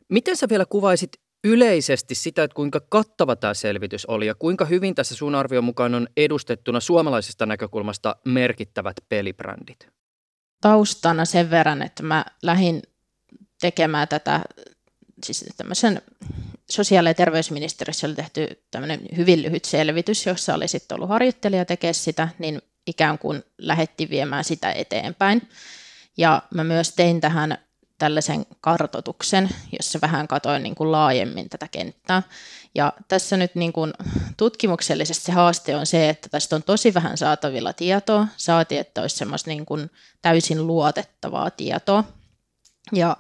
[0.09, 1.13] Miten sä vielä kuvaisit
[1.45, 5.95] yleisesti sitä, että kuinka kattava tämä selvitys oli ja kuinka hyvin tässä sun arvion mukaan
[5.95, 9.89] on edustettuna suomalaisesta näkökulmasta merkittävät pelibrändit?
[10.61, 12.83] Taustana sen verran, että mä lähdin
[13.61, 14.41] tekemään tätä,
[15.25, 16.03] siis tämmöisen
[16.71, 21.95] sosiaali- ja terveysministeriössä oli tehty tämmöinen hyvin lyhyt selvitys, jossa oli sitten ollut harjoittelija tekemään
[21.95, 25.49] sitä, niin ikään kuin lähetti viemään sitä eteenpäin.
[26.17, 27.59] Ja mä myös tein tähän
[28.01, 32.23] tällaisen kartotuksen, jossa vähän katoin niin kuin laajemmin tätä kenttää.
[32.75, 33.93] Ja tässä nyt niin kuin
[34.37, 38.27] tutkimuksellisesti se haaste on se, että tästä on tosi vähän saatavilla tietoa.
[38.37, 39.91] Saatiin, että olisi semmoista niin kuin
[40.23, 42.05] täysin luotettavaa tietoa.
[42.93, 43.17] Ja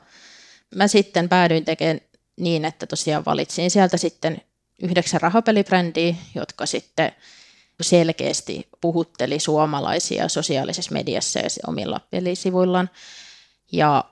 [0.74, 2.00] mä sitten päädyin tekemään
[2.36, 4.40] niin, että tosiaan valitsin sieltä sitten
[4.82, 7.12] yhdeksän rahapelibrändiä, jotka sitten
[7.80, 12.90] selkeästi puhutteli suomalaisia sosiaalisessa mediassa ja omilla pelisivuillaan.
[13.72, 14.04] Ja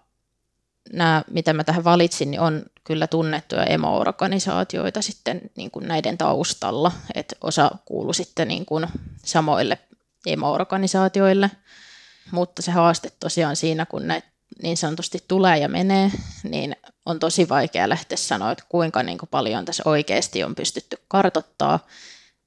[0.92, 6.92] nämä, mitä mä tähän valitsin, niin on kyllä tunnettuja emo-organisaatioita sitten niin kuin näiden taustalla,
[7.14, 8.86] että osa kuuluu sitten niin kuin
[9.24, 9.78] samoille
[10.26, 11.50] emo-organisaatioille,
[12.30, 14.28] mutta se haaste tosiaan siinä, kun näitä
[14.62, 16.10] niin sanotusti tulee ja menee,
[16.42, 20.96] niin on tosi vaikea lähteä sanoa, että kuinka niin kuin paljon tässä oikeasti on pystytty
[21.08, 21.86] kartottaa.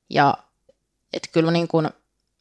[0.09, 0.37] Ja
[1.13, 1.89] että kyllä niin kuin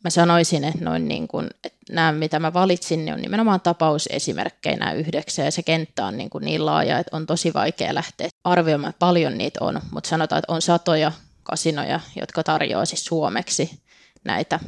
[0.05, 4.77] mä sanoisin, että, noin niin kuin, että nämä, mitä mä valitsin, niin on nimenomaan tapausesimerkkejä
[4.77, 8.29] nämä yhdeksän, ja se kenttä on niin, kuin niin laaja, että on tosi vaikea lähteä
[8.45, 13.83] arvioimaan, että paljon niitä on, mutta sanotaan, että on satoja kasinoja, jotka tarjoaa siis suomeksi
[14.25, 14.61] näitä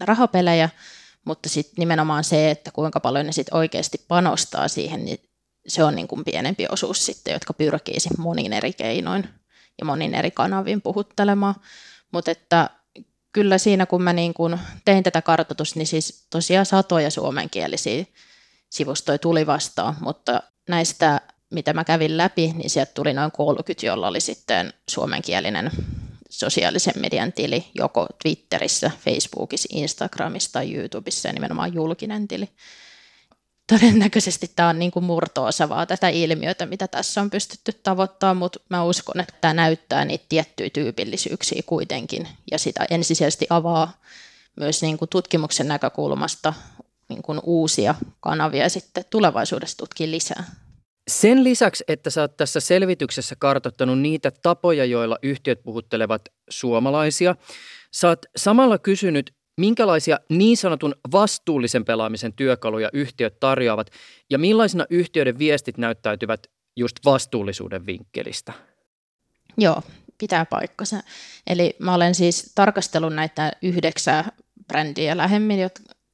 [0.00, 0.68] rahapelejä,
[1.24, 5.18] mutta sitten nimenomaan se, että kuinka paljon ne sitten oikeasti panostaa siihen, niin
[5.68, 9.28] se on niin kuin pienempi osuus sitten, jotka pyrkii monin eri keinoin
[9.78, 11.54] ja monin eri kanavin puhuttelemaan.
[12.12, 12.70] Mutta että
[13.38, 18.04] kyllä siinä, kun mä niin kun tein tätä kartoitusta, niin siis tosiaan satoja suomenkielisiä
[18.70, 21.20] sivustoja tuli vastaan, mutta näistä,
[21.50, 25.70] mitä mä kävin läpi, niin sieltä tuli noin 30, jolla oli sitten suomenkielinen
[26.30, 32.48] sosiaalisen median tili, joko Twitterissä, Facebookissa, Instagramissa tai YouTubessa ja nimenomaan julkinen tili
[33.68, 38.60] todennäköisesti tämä on niin kuin murto-osa vaan tätä ilmiötä, mitä tässä on pystytty tavoittamaan, mutta
[38.68, 44.00] mä uskon, että tämä näyttää niitä tiettyjä tyypillisyyksiä kuitenkin ja sitä ensisijaisesti avaa
[44.60, 46.54] myös niin kuin tutkimuksen näkökulmasta
[47.08, 50.44] niin kuin uusia kanavia sitten tulevaisuudessa tutkia lisää.
[51.08, 57.36] Sen lisäksi, että sä oot tässä selvityksessä kartoittanut niitä tapoja, joilla yhtiöt puhuttelevat suomalaisia,
[57.92, 63.90] sä oot samalla kysynyt Minkälaisia niin sanotun vastuullisen pelaamisen työkaluja yhtiöt tarjoavat
[64.30, 68.52] ja millaisina yhtiöiden viestit näyttäytyvät just vastuullisuuden vinkkelistä?
[69.56, 69.82] Joo,
[70.18, 71.02] Pitää paikkansa.
[71.46, 74.32] Eli mä olen siis tarkastellut näitä yhdeksää
[74.68, 75.70] brändiä lähemmin,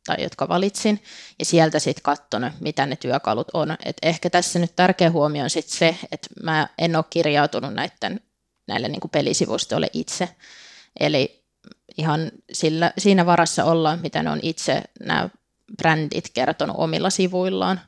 [0.07, 1.03] tai jotka valitsin,
[1.39, 3.77] ja sieltä sitten katsonut, mitä ne työkalut on.
[3.85, 8.21] Et ehkä tässä nyt tärkeä huomio on sit se, että mä en ole kirjautunut näiden,
[8.67, 10.29] näille niin pelisivustoille itse.
[11.01, 11.44] Eli
[11.99, 15.29] ihan sillä, siinä varassa ollaan, mitä ne on itse nämä
[15.77, 17.81] brändit kertonut omilla sivuillaan.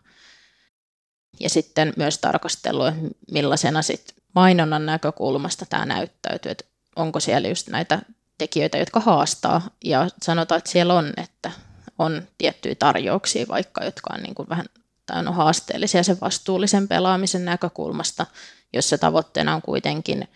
[1.41, 2.95] Ja sitten myös tarkastellut,
[3.31, 6.65] millaisena sit mainonnan näkökulmasta tämä näyttäytyy, että
[6.97, 8.03] onko siellä just näitä
[8.39, 9.71] tekijöitä, jotka haastaa.
[9.85, 11.51] Ja sanotaan, että siellä on, että
[11.99, 14.67] on tiettyjä tarjouksia vaikka, jotka on niin kuin vähän
[15.07, 18.27] tai on haasteellisia sen vastuullisen pelaamisen näkökulmasta,
[18.73, 20.29] jossa tavoitteena on kuitenkin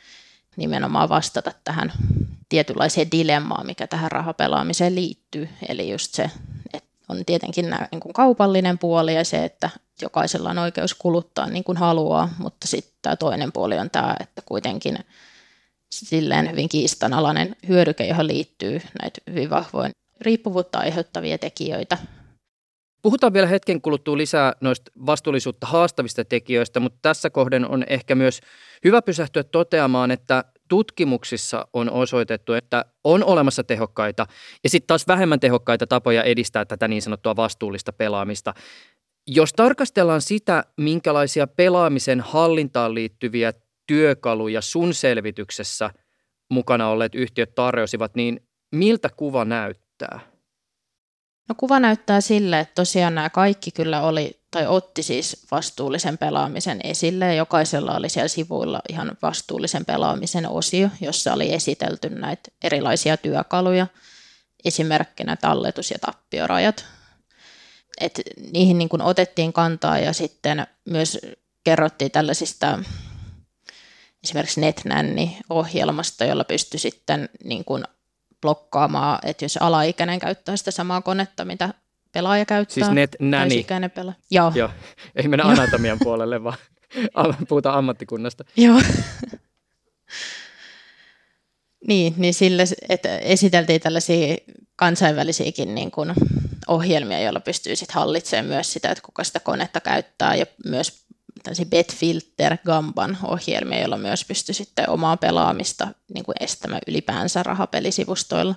[0.56, 1.92] nimenomaan vastata tähän
[2.50, 5.48] tietynlaiseen dilemmaan, mikä tähän rahapelaamiseen liittyy.
[5.68, 6.30] Eli just se,
[6.74, 9.70] että on tietenkin nämä niin kuin kaupallinen puoli ja se, että
[10.02, 14.42] jokaisella on oikeus kuluttaa niin kuin haluaa, mutta sitten tämä toinen puoli on tämä, että
[14.46, 14.98] kuitenkin
[15.90, 21.98] silleen hyvin kiistanalainen hyödyke, johon liittyy näitä hyvin vahvoin riippuvuutta aiheuttavia tekijöitä.
[23.02, 28.40] Puhutaan vielä hetken kuluttua lisää noista vastuullisuutta haastavista tekijöistä, mutta tässä kohden on ehkä myös
[28.84, 34.26] hyvä pysähtyä toteamaan, että tutkimuksissa on osoitettu, että on olemassa tehokkaita
[34.64, 38.54] ja sitten taas vähemmän tehokkaita tapoja edistää tätä niin sanottua vastuullista pelaamista.
[39.26, 43.52] Jos tarkastellaan sitä, minkälaisia pelaamisen hallintaan liittyviä
[43.86, 45.90] työkaluja sun selvityksessä
[46.50, 48.40] mukana olleet yhtiöt tarjosivat, niin
[48.74, 50.29] miltä kuva näyttää?
[51.50, 56.80] No kuva näyttää sille, että tosiaan nämä kaikki kyllä oli, tai otti siis vastuullisen pelaamisen
[56.84, 63.16] esille, ja jokaisella oli siellä sivuilla ihan vastuullisen pelaamisen osio, jossa oli esitelty näitä erilaisia
[63.16, 63.86] työkaluja,
[64.64, 66.84] esimerkkinä talletus- ja tappiorajat.
[68.00, 68.20] Et
[68.52, 71.18] niihin niin kuin otettiin kantaa ja sitten myös
[71.64, 72.78] kerrottiin tällaisista
[74.24, 77.84] esimerkiksi NetNanny-ohjelmasta, jolla pystyi sitten niin kuin
[78.40, 81.74] blokkaamaan, että jos alaikäinen käyttää sitä samaa konetta, mitä
[82.12, 82.74] pelaaja käyttää.
[82.74, 83.54] Siis net nanny.
[83.94, 84.14] Pelaa.
[84.30, 84.52] Joo.
[84.54, 84.70] Joo.
[85.16, 86.56] Ei mennä anatomian puolelle, vaan
[87.48, 88.44] puhutaan ammattikunnasta.
[88.56, 88.80] Joo.
[91.88, 94.36] niin, niin sille, että esiteltiin tällaisia
[94.76, 96.14] kansainvälisiäkin niin kuin
[96.68, 101.04] ohjelmia, joilla pystyy sitten hallitsemaan myös sitä, että kuka sitä konetta käyttää ja myös
[101.70, 108.54] Betfilter Gamban ohjelmia, joilla myös pystyi sitten omaa pelaamista niin kuin estämään ylipäänsä rahapelisivustoilla.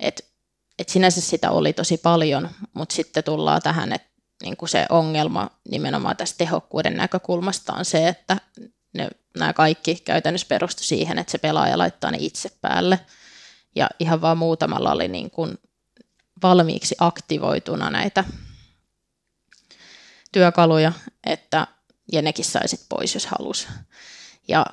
[0.00, 0.32] Et,
[0.78, 4.08] et sinänsä sitä oli tosi paljon, mutta sitten tullaan tähän, että
[4.42, 8.36] niin kuin se ongelma nimenomaan tästä tehokkuuden näkökulmasta on se, että
[8.94, 9.08] ne,
[9.38, 13.00] nämä kaikki käytännössä perustu siihen, että se pelaaja laittaa ne itse päälle.
[13.76, 15.58] Ja ihan vaan muutamalla oli niin kuin
[16.42, 18.24] valmiiksi aktivoituna näitä
[20.32, 20.92] työkaluja,
[21.26, 21.66] että
[22.12, 23.68] ja nekin saisit pois, jos halus.
[24.48, 24.66] Ja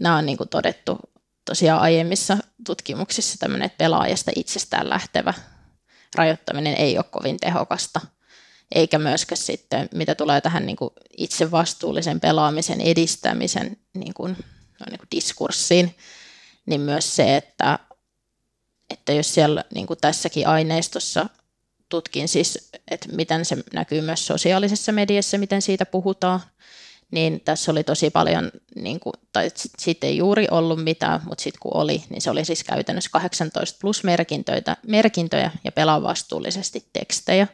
[0.00, 0.98] nämä on niin kuin todettu
[1.44, 5.34] tosiaan aiemmissa tutkimuksissa tämmöinen, että pelaajasta itsestään lähtevä
[6.14, 8.00] rajoittaminen ei ole kovin tehokasta,
[8.74, 14.36] eikä myöskään sitten, mitä tulee tähän niin kuin itse vastuullisen pelaamisen edistämisen niin kuin,
[14.80, 15.96] no niin kuin diskurssiin,
[16.66, 17.78] niin myös se, että,
[18.90, 21.26] että jos siellä niin kuin tässäkin aineistossa
[21.90, 26.40] tutkin siis, että miten se näkyy myös sosiaalisessa mediassa, miten siitä puhutaan,
[27.10, 31.60] niin tässä oli tosi paljon, niin kuin, tai siitä ei juuri ollut mitään, mutta sitten
[31.60, 37.46] kun oli, niin se oli siis käytännössä 18 plus merkintöjä, merkintöjä ja pelaa vastuullisesti tekstejä.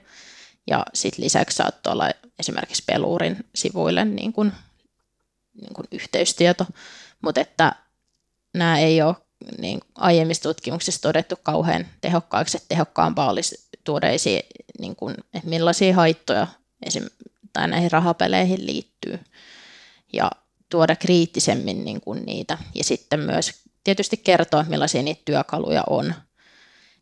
[0.66, 4.52] Ja sitten lisäksi saattoi olla esimerkiksi peluurin sivuille niin kuin,
[5.60, 6.66] niin kuin yhteystieto,
[7.22, 7.72] mutta että
[8.54, 9.16] nämä ei ole
[9.58, 14.42] niin aiemmissa tutkimuksissa todettu kauhean tehokkaaksi, että tehokkaampaa olisi tuoda esiin,
[14.78, 16.46] niin kuin, että millaisia haittoja
[16.86, 17.04] esim.
[17.52, 19.18] tai näihin rahapeleihin liittyy
[20.12, 20.30] ja
[20.68, 23.52] tuoda kriittisemmin niin kuin niitä ja sitten myös
[23.84, 26.14] tietysti kertoa, millaisia niitä työkaluja on.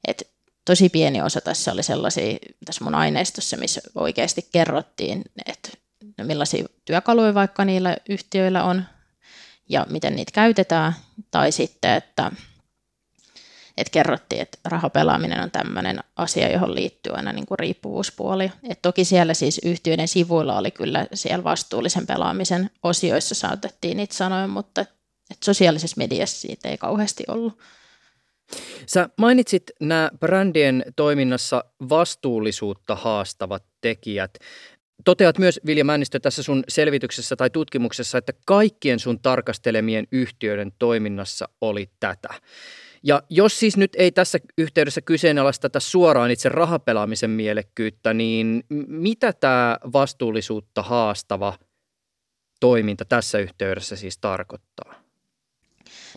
[0.09, 0.29] Et
[0.64, 5.68] tosi pieni osa tässä oli sellaisia, tässä mun aineistossa, missä oikeasti kerrottiin, että
[6.18, 8.85] no millaisia työkaluja vaikka niillä yhtiöillä on
[9.68, 10.92] ja miten niitä käytetään,
[11.31, 12.33] tai sitten, että
[13.77, 18.53] että kerrottiin, että rahapelaaminen on tämmöinen asia, johon liittyy aina niin kuin riippuvuuspuoli.
[18.71, 24.46] Et toki siellä siis yhtiöiden sivuilla oli kyllä siellä vastuullisen pelaamisen osioissa saatettiin niitä sanoja,
[24.46, 24.81] mutta
[25.31, 27.59] et sosiaalisessa mediassa siitä ei kauheasti ollut.
[28.87, 34.38] Sä mainitsit nämä brändien toiminnassa vastuullisuutta haastavat tekijät.
[35.05, 41.48] Toteat myös, Vilja Männistö, tässä sun selvityksessä tai tutkimuksessa, että kaikkien sun tarkastelemien yhtiöiden toiminnassa
[41.61, 42.29] oli tätä.
[43.07, 49.79] Ja jos siis nyt ei tässä yhteydessä kyseenalaisteta suoraan itse rahapelaamisen mielekkyyttä, niin mitä tämä
[49.92, 51.59] vastuullisuutta haastava
[52.61, 54.94] toiminta tässä yhteydessä siis tarkoittaa?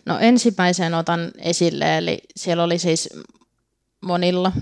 [0.06, 3.08] No ensimmäisen otan esille, eli siellä oli siis
[4.00, 4.52] monilla,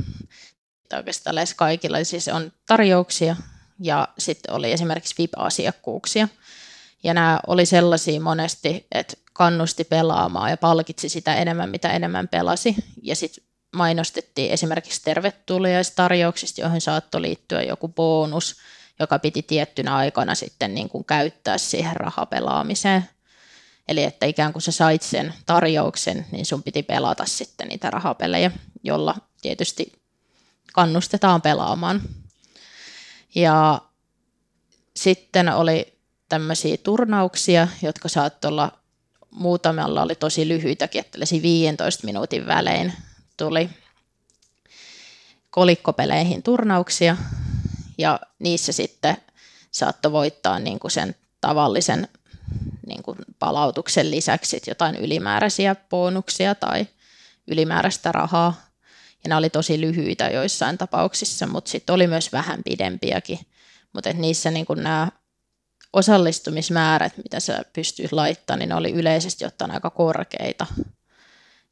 [0.96, 3.36] oikeastaan lähes kaikilla, siis on tarjouksia
[3.80, 6.28] ja sitten oli esimerkiksi VIP-asiakkuuksia.
[7.04, 12.76] Ja nämä oli sellaisia monesti, että kannusti pelaamaan ja palkitsi sitä enemmän, mitä enemmän pelasi.
[13.02, 13.44] Ja sitten
[13.76, 18.56] mainostettiin esimerkiksi tervetuliaistarjouksista, joihin saattoi liittyä joku bonus,
[19.00, 23.08] joka piti tiettynä aikana sitten niin kuin käyttää siihen rahapelaamiseen.
[23.88, 28.50] Eli että ikään kuin sä sait sen tarjouksen, niin sun piti pelata sitten niitä rahapelejä,
[28.82, 29.92] jolla tietysti
[30.72, 32.02] kannustetaan pelaamaan.
[33.34, 33.80] Ja
[34.96, 38.72] sitten oli tämmöisiä turnauksia, jotka saattoi olla,
[39.36, 42.92] muutamalla oli tosi lyhyitäkin, että 15 minuutin välein
[43.36, 43.70] tuli
[45.50, 47.16] kolikkopeleihin turnauksia,
[47.98, 49.16] ja niissä sitten
[49.70, 52.08] saattoi voittaa niin kuin sen tavallisen
[52.86, 56.86] niin kuin palautuksen lisäksi jotain ylimääräisiä bonuksia tai
[57.46, 58.66] ylimääräistä rahaa.
[59.24, 63.38] Ja ne oli tosi lyhyitä joissain tapauksissa, mutta sitten oli myös vähän pidempiäkin.
[63.92, 65.08] Mutta niissä niin kuin nämä
[65.92, 70.66] osallistumismäärät, mitä sä pystyt laittamaan, niin ne oli yleisesti ottaen aika korkeita.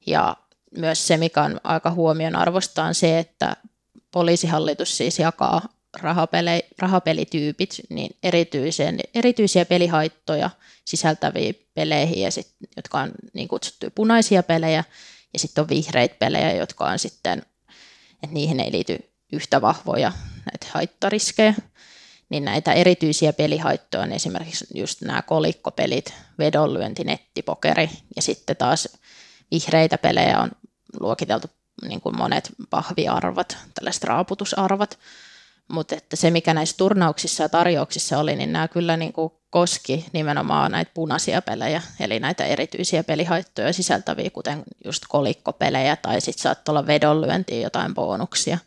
[0.07, 0.37] Ja
[0.79, 3.57] myös se, mikä on aika huomion arvosta, on se, että
[4.11, 5.69] poliisihallitus siis jakaa
[6.01, 10.51] rahapele, rahapelityypit niin erityisen, erityisiä pelihaittoja
[10.85, 14.85] sisältäviin peleihin, ja sit, jotka on niin kutsuttuja punaisia pelejä,
[15.33, 17.43] ja sitten on vihreitä pelejä, jotka on sitten,
[18.23, 18.99] että niihin ei liity
[19.33, 20.13] yhtä vahvoja
[20.45, 21.55] näitä haittariskejä.
[22.29, 28.89] Niin näitä erityisiä pelihaittoja on esimerkiksi just nämä kolikkopelit, vedonlyönti, nettipokeri, ja sitten taas
[29.51, 30.51] vihreitä pelejä on
[31.01, 31.49] luokiteltu
[31.89, 34.99] niin kuin monet pahviarvat, tällaiset raaputusarvat,
[35.69, 40.07] mutta että se, mikä näissä turnauksissa ja tarjouksissa oli, niin nämä kyllä niin kuin koski
[40.13, 46.73] nimenomaan näitä punaisia pelejä, eli näitä erityisiä pelihaittoja sisältäviä, kuten just kolikkopelejä, tai sitten saattoi
[46.73, 48.59] olla vedonlyöntiä jotain bonuksia.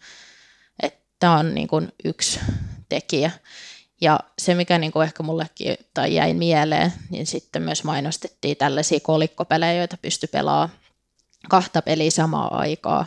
[1.19, 2.39] Tämä on niin kuin yksi
[2.89, 3.31] tekijä.
[4.01, 8.99] Ja se, mikä niin kuin ehkä mullekin tai jäi mieleen, niin sitten myös mainostettiin tällaisia
[8.99, 10.69] kolikkopelejä, joita pystyi pelaamaan
[11.49, 13.05] kahta peliä samaa aikaa.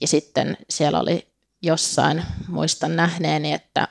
[0.00, 1.26] Ja sitten siellä oli
[1.62, 3.88] jossain, muistan nähneeni, että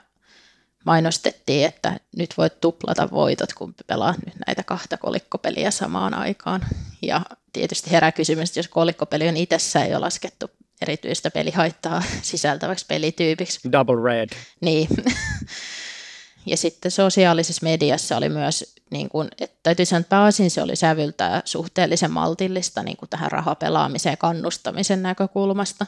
[0.85, 6.65] mainostettiin, että nyt voit tuplata voitot, kun pelaat nyt näitä kahta kolikkopeliä samaan aikaan.
[7.01, 7.21] Ja
[7.53, 10.51] tietysti herää kysymys, että jos kolikkopeli on itsessään jo laskettu
[10.81, 13.71] erityistä pelihaittaa sisältäväksi pelityypiksi.
[13.71, 14.29] Double red.
[14.61, 14.87] Niin.
[16.45, 20.75] ja sitten sosiaalisessa mediassa oli myös, niin kuin, että täytyy sanoa, että pääosin se oli
[20.75, 25.85] sävyltää suhteellisen maltillista niin kuin tähän rahapelaamiseen kannustamisen näkökulmasta.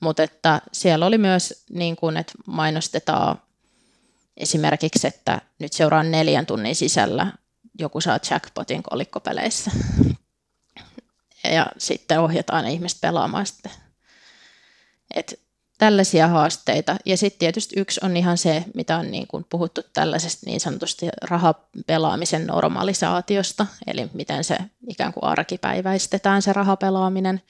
[0.00, 3.42] Mutta että siellä oli myös, niin kuin, että mainostetaan
[4.36, 7.32] esimerkiksi, että nyt seuraan neljän tunnin sisällä
[7.78, 9.70] joku saa jackpotin kolikkopeleissä.
[11.52, 13.72] Ja sitten ohjataan ihmiset pelaamaan sitten.
[15.14, 15.40] Et
[15.78, 16.96] tällaisia haasteita.
[17.04, 21.08] Ja sitten tietysti yksi on ihan se, mitä on niin kuin puhuttu tällaisesta niin sanotusti
[21.22, 27.42] rahapelaamisen normalisaatiosta, eli miten se ikään kuin arkipäiväistetään se rahapelaaminen,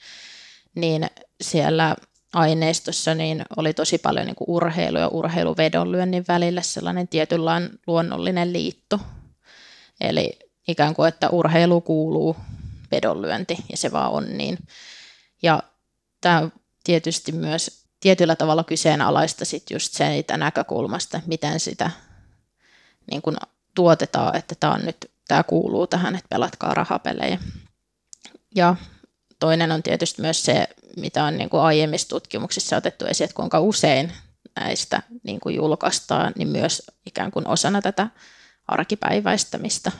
[0.75, 1.07] niin
[1.41, 1.95] siellä
[2.33, 8.99] aineistossa niin oli tosi paljon niin kuin urheilu ja urheiluvedonlyönnin välillä sellainen tietynlainen luonnollinen liitto.
[10.01, 12.35] Eli ikään kuin, että urheilu kuuluu
[12.91, 14.57] vedonlyönti ja se vaan on niin.
[15.43, 15.63] Ja
[16.21, 16.49] tämä
[16.87, 21.91] tietysti myös tietyllä tavalla kyseenalaista sit just siitä näkökulmasta, miten sitä
[23.11, 23.37] niin kuin
[23.75, 27.39] tuotetaan, että tämä, on nyt, tämä kuuluu tähän, että pelatkaa rahapelejä.
[28.55, 28.75] Ja
[29.39, 30.67] toinen on tietysti myös se,
[30.97, 34.13] mitä on niin kuin aiemmissa tutkimuksissa otettu esiin, että kuinka usein
[34.59, 38.07] näistä niin kuin julkaistaan, niin myös ikään kuin osana tätä
[38.67, 39.91] arkipäiväistämistä.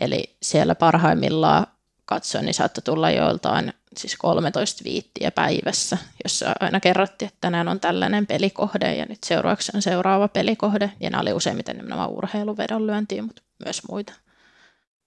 [0.00, 1.66] Eli siellä parhaimmillaan
[2.04, 7.80] katsoin, niin saattoi tulla joiltain siis 13 viittiä päivässä, jossa aina kerrottiin, että tänään on
[7.80, 10.92] tällainen pelikohde ja nyt seuraavaksi on seuraava pelikohde.
[11.00, 14.12] Ja nämä oli useimmiten nämä urheiluvedonlyöntiä, mutta myös muita.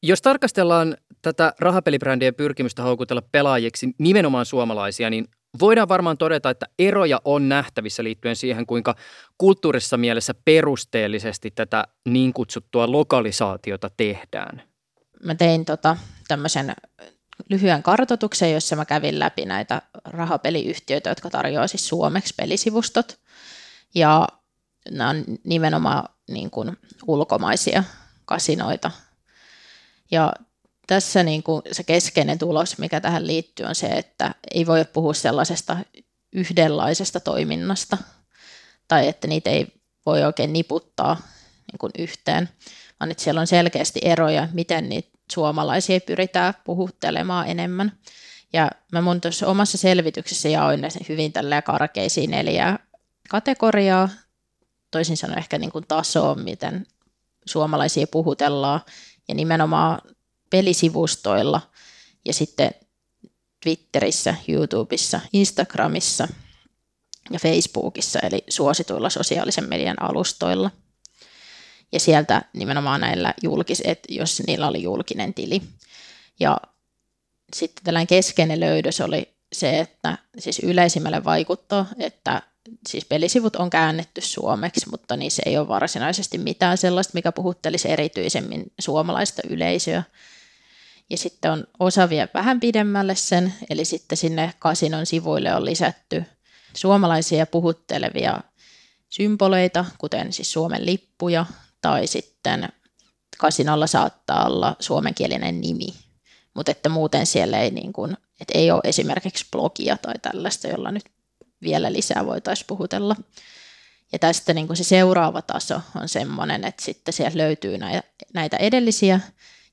[0.04, 5.28] Jos tarkastellaan tätä rahapelibrändien pyrkimystä houkutella pelaajiksi nimenomaan suomalaisia, niin
[5.60, 8.96] voidaan varmaan todeta, että eroja on nähtävissä liittyen siihen, kuinka
[9.38, 14.62] kulttuurissa mielessä perusteellisesti tätä niin kutsuttua lokalisaatiota tehdään.
[15.24, 16.74] Mä tein tota, tämmöisen
[17.50, 23.20] lyhyen kartoituksen, jossa mä kävin läpi näitä rahapeliyhtiöitä, jotka tarjoavat siis suomeksi pelisivustot.
[23.96, 24.28] Ja
[24.90, 26.78] nämä on nimenomaan niin kuin
[27.08, 27.84] ulkomaisia
[28.26, 28.92] kasinoita.
[30.12, 30.34] Ja
[30.88, 35.14] tässä niin kuin se keskeinen tulos, mikä tähän liittyy, on se, että ei voi puhua
[35.14, 35.78] sellaisesta
[36.34, 37.98] yhdenlaisesta toiminnasta,
[38.88, 39.68] tai että niitä ei
[40.06, 41.18] voi oikein niputtaa
[41.72, 42.50] niin kuin yhteen,
[43.00, 47.92] vaan että siellä on selkeästi eroja, miten niitä suomalaisia pyritään puhuttelemaan enemmän.
[48.54, 52.80] Ja mä mun tuossa omassa selvityksessä jaoin ne hyvin tällä karkeisiin neljää
[53.30, 54.10] kategoriaa,
[54.92, 56.86] toisin sanoen ehkä niin kuin tasoa, miten
[57.46, 58.82] suomalaisia puhutellaan,
[59.28, 60.02] ja nimenomaan
[60.50, 61.62] pelisivustoilla,
[62.26, 62.72] ja sitten
[63.64, 66.28] Twitterissä, YouTubessa, Instagramissa
[67.32, 70.72] ja Facebookissa, eli suosituilla sosiaalisen median alustoilla.
[71.92, 75.62] Ja sieltä nimenomaan näillä julkis, että jos niillä oli julkinen tili.
[76.40, 76.58] Ja
[77.54, 82.42] sitten tällainen keskeinen löydös oli se, että siis yleisimmälle vaikuttaa, että
[82.88, 88.72] siis pelisivut on käännetty suomeksi, mutta niissä ei ole varsinaisesti mitään sellaista, mikä puhuttelisi erityisemmin
[88.80, 90.04] suomalaista yleisöä.
[91.10, 96.24] Ja sitten on osa vie vähän pidemmälle sen, eli sitten sinne kasinon sivuille on lisätty
[96.76, 98.40] suomalaisia puhuttelevia
[99.10, 101.46] symboleita, kuten siis Suomen lippuja,
[101.86, 102.70] tai sitten
[103.38, 105.88] kasinolla saattaa olla suomenkielinen nimi,
[106.54, 110.92] mutta että muuten siellä ei, niin kuin, että ei ole esimerkiksi blogia tai tällaista, jolla
[110.92, 111.04] nyt
[111.62, 113.16] vielä lisää voitaisiin puhutella.
[114.12, 117.78] Ja tästä niin kuin se seuraava taso on sellainen, että sitten sieltä löytyy
[118.34, 119.20] näitä edellisiä.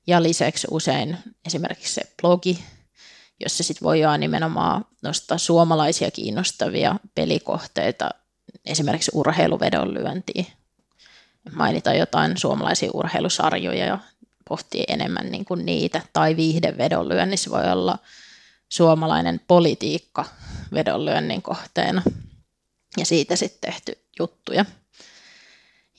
[0.07, 2.63] Ja lisäksi usein esimerkiksi se blogi,
[3.39, 8.09] jossa sitten voidaan nimenomaan nostaa suomalaisia kiinnostavia pelikohteita,
[8.65, 10.43] esimerkiksi urheiluvedonlyöntiä,
[11.51, 13.99] mainita jotain suomalaisia urheilusarjoja ja
[14.49, 17.97] pohtii enemmän niin kuin niitä, tai viihdevedonlyönnissä voi olla
[18.69, 20.25] suomalainen politiikka
[20.73, 22.01] vedonlyönnin kohteena,
[22.97, 24.65] ja siitä sitten tehty juttuja.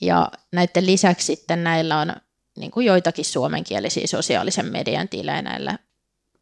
[0.01, 2.15] Ja näiden lisäksi sitten näillä on
[2.57, 5.79] niin kuin joitakin suomenkielisiä sosiaalisen median tilejä näillä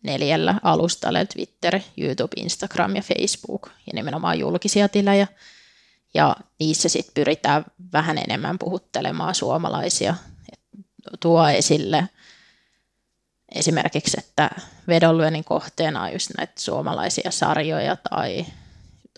[0.04, 5.28] neljällä alustalla, Twitter, YouTube, Instagram ja Facebook, ja nimenomaan julkisia tilejä.
[6.14, 10.16] Ja niissä sitten pyritään vähän enemmän puhuttelemaan suomalaisia,
[11.20, 12.10] tuo esille
[13.56, 14.50] esimerkiksi, että
[14.88, 18.46] vedonlyönnin kohteena on just näitä suomalaisia sarjoja tai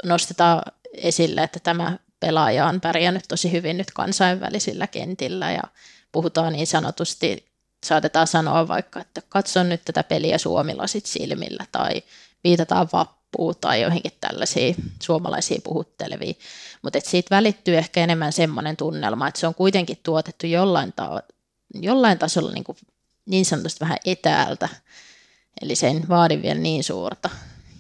[0.04, 0.62] nostetaan
[0.94, 5.62] esille, että tämä pelaaja on pärjännyt tosi hyvin nyt kansainvälisillä kentillä ja
[6.12, 7.46] puhutaan niin sanotusti,
[7.86, 12.04] saatetaan sanoa vaikka, että katson nyt tätä peliä suomilasit silmillä tai
[12.44, 16.34] viitataan vappuun tai joihinkin tällaisia suomalaisia puhuttelevia.
[16.86, 21.24] Mutta siitä välittyy ehkä enemmän semmoinen tunnelma, että se on kuitenkin tuotettu jollain, ta-
[21.74, 22.78] jollain tasolla niin, kuin
[23.26, 24.70] niin sanotusti vähän etäältä,
[25.62, 27.30] eli sen vaadi vielä niin suurta.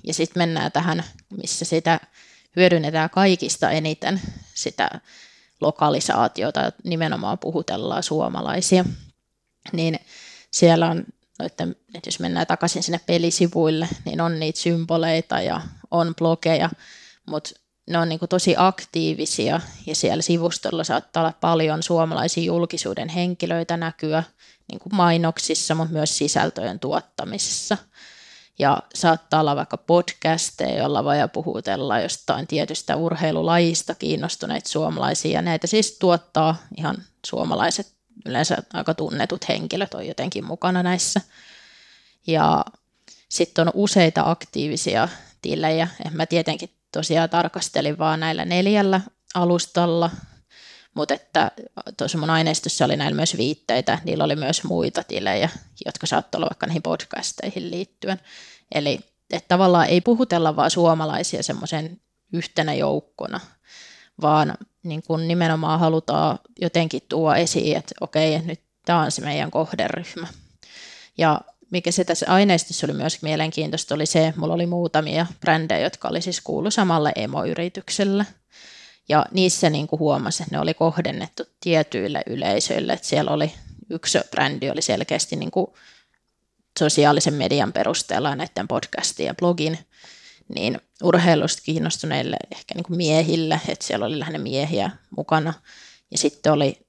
[0.03, 1.03] Ja sitten mennään tähän,
[1.41, 1.99] missä sitä
[2.55, 4.21] hyödynnetään kaikista eniten,
[4.53, 4.89] sitä
[5.61, 8.85] lokalisaatiota, nimenomaan puhutellaan suomalaisia,
[9.71, 9.99] niin
[10.51, 11.05] siellä on,
[11.39, 11.67] että
[12.05, 16.69] jos mennään takaisin sinne pelisivuille, niin on niitä symboleita ja on blogeja,
[17.25, 23.09] mutta ne on niin kuin tosi aktiivisia ja siellä sivustolla saattaa olla paljon suomalaisia julkisuuden
[23.09, 24.23] henkilöitä näkyä
[24.71, 27.77] niin kuin mainoksissa, mutta myös sisältöjen tuottamisessa–
[28.59, 35.31] ja saattaa olla vaikka podcasteja, jolla voi puhutella jostain tietystä urheilulajista kiinnostuneita suomalaisia.
[35.31, 37.91] Ja näitä siis tuottaa ihan suomalaiset,
[38.25, 41.21] yleensä aika tunnetut henkilöt on jotenkin mukana näissä.
[42.27, 42.65] Ja
[43.29, 45.09] sitten on useita aktiivisia
[45.41, 45.87] tilejä.
[46.11, 49.01] Mä tietenkin tosiaan tarkastelin vaan näillä neljällä
[49.33, 50.11] alustalla,
[50.93, 51.51] mutta että
[51.97, 55.49] tuossa mun aineistossa oli näillä myös viitteitä, niillä oli myös muita tilejä,
[55.85, 58.19] jotka saattoi olla vaikka niihin podcasteihin liittyen.
[58.75, 58.99] Eli
[59.33, 62.01] että tavallaan ei puhutella vaan suomalaisia semmoisen
[62.33, 63.39] yhtenä joukkona,
[64.21, 69.51] vaan niin kun nimenomaan halutaan jotenkin tuoda esiin, että okei, nyt tämä on se meidän
[69.51, 70.27] kohderyhmä.
[71.17, 71.41] Ja
[71.75, 76.21] mikä se tässä aineistossa oli myös mielenkiintoista, oli se, mulla oli muutamia brändejä, jotka oli
[76.21, 78.25] siis kuulu samalle emoyritykselle–
[79.09, 82.93] ja niissä niin kuin huomasi, että ne oli kohdennettu tietyille yleisöille.
[82.93, 83.53] Että siellä oli
[83.89, 85.67] yksi brändi oli selkeästi niin kuin
[86.79, 89.79] sosiaalisen median perusteella näiden podcastin ja blogin,
[90.55, 95.53] niin urheilusta kiinnostuneille ehkä niin kuin miehille, että siellä oli lähinnä miehiä mukana.
[96.11, 96.87] Ja sitten oli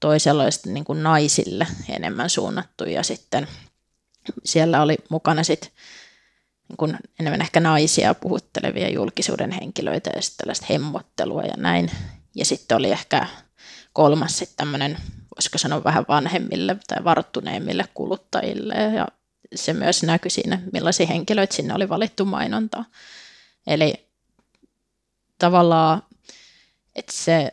[0.00, 3.48] toisenlaista niin kuin naisille enemmän suunnattu ja sitten
[4.44, 5.70] siellä oli mukana sitten
[6.68, 11.90] niin kuin enemmän ehkä naisia puhuttelevia julkisuuden henkilöitä ja sitten tällaista hemmottelua ja näin.
[12.34, 13.26] Ja sitten oli ehkä
[13.92, 14.98] kolmas sitten tämmöinen,
[15.36, 19.06] voisiko sanoa vähän vanhemmille tai varttuneemmille kuluttajille ja
[19.54, 22.84] se myös näkyi siinä, millaisia henkilöitä sinne oli valittu mainontaa.
[23.66, 24.08] Eli
[25.38, 26.02] tavallaan,
[26.94, 27.52] että se,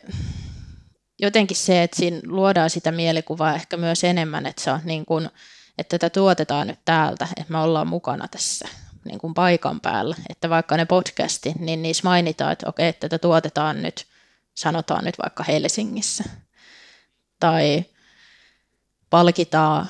[1.18, 5.30] jotenkin se, että siinä luodaan sitä mielikuvaa ehkä myös enemmän, että se on niin kuin,
[5.78, 8.68] että tätä tuotetaan nyt täältä, että me ollaan mukana tässä
[9.04, 10.16] niin kuin paikan päällä.
[10.28, 14.06] Että vaikka ne podcasti, niin niissä mainitaan, että okei, että tätä tuotetaan nyt,
[14.54, 16.24] sanotaan nyt vaikka Helsingissä.
[17.40, 17.84] Tai
[19.10, 19.86] palkitaan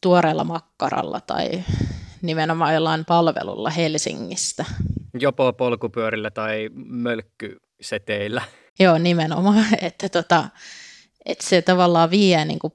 [0.00, 1.64] tuoreella makkaralla tai
[2.22, 4.64] nimenomaan jollain palvelulla Helsingistä.
[5.20, 8.42] Jopo polkupyörillä tai mölkkyseteillä.
[8.78, 10.48] Joo, nimenomaan, että, tota,
[11.26, 12.72] että se tavallaan vie, niin kuin,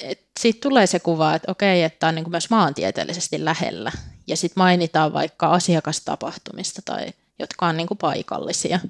[0.00, 3.92] että siitä tulee se kuva, että okei, että on niin kuin myös maantieteellisesti lähellä,
[4.26, 7.06] ja sitten mainitaan vaikka asiakastapahtumista, tai,
[7.38, 8.80] jotka on niin kuin paikallisia,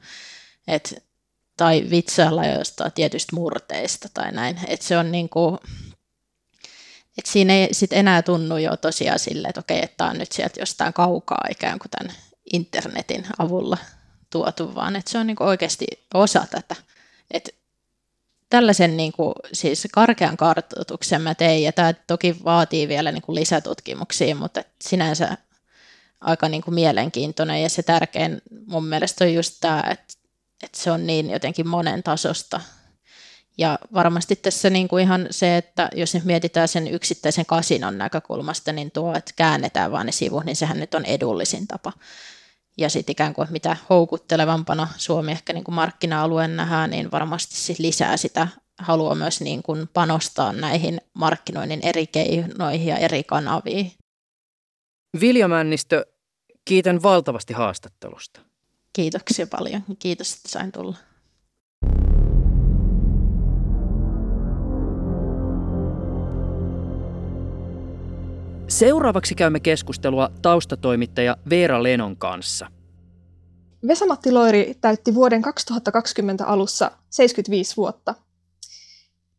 [0.68, 1.04] Et,
[1.56, 5.58] tai vitsailla jostain tietystä murteista tai näin, että se on niin kuin,
[7.18, 10.60] et siinä ei sit enää tunnu jo tosiaan sille, että okei, että on nyt sieltä
[10.60, 12.16] jostain kaukaa ikään kuin tämän
[12.52, 13.78] internetin avulla
[14.30, 16.76] tuotu, vaan että se on niin oikeasti osa tätä.
[17.30, 17.54] Et
[18.52, 23.34] tällaisen niin kuin, siis karkean kartoituksen mä tein, ja tämä toki vaatii vielä niin kuin
[23.34, 25.36] lisätutkimuksia, mutta sinänsä
[26.20, 30.14] aika niin kuin mielenkiintoinen, ja se tärkein mun mielestä on just tämä, että,
[30.62, 32.60] että se on niin jotenkin monen tasosta
[33.58, 38.72] ja varmasti tässä niin kuin ihan se, että jos nyt mietitään sen yksittäisen kasinon näkökulmasta,
[38.72, 41.92] niin tuo, että käännetään vaan ne sivut, niin sehän nyt on edullisin tapa.
[42.78, 47.78] Ja sitten ikään kuin mitä houkuttelevampana Suomi ehkä niin kuin markkina-alueen nähdään, niin varmasti siis
[47.78, 48.48] lisää sitä
[48.78, 53.92] halua myös niin kuin panostaa näihin markkinoinnin eri keinoihin ja eri kanaviin.
[55.20, 56.06] Vilja Männistö,
[56.64, 58.40] kiitän valtavasti haastattelusta.
[58.92, 59.82] Kiitoksia paljon.
[59.98, 60.96] Kiitos, että sain tulla.
[68.72, 72.70] Seuraavaksi käymme keskustelua taustatoimittaja Veera Lenon kanssa.
[73.86, 78.14] Vesamatti Loiri täytti vuoden 2020 alussa 75 vuotta.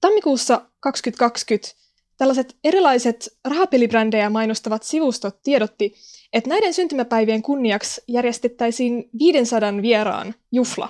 [0.01, 1.75] Tammikuussa 2020
[2.17, 5.95] tällaiset erilaiset rahapelibrändejä mainostavat sivustot tiedotti,
[6.34, 10.89] että näiden syntymäpäivien kunniaksi järjestettäisiin 500 vieraan jufla.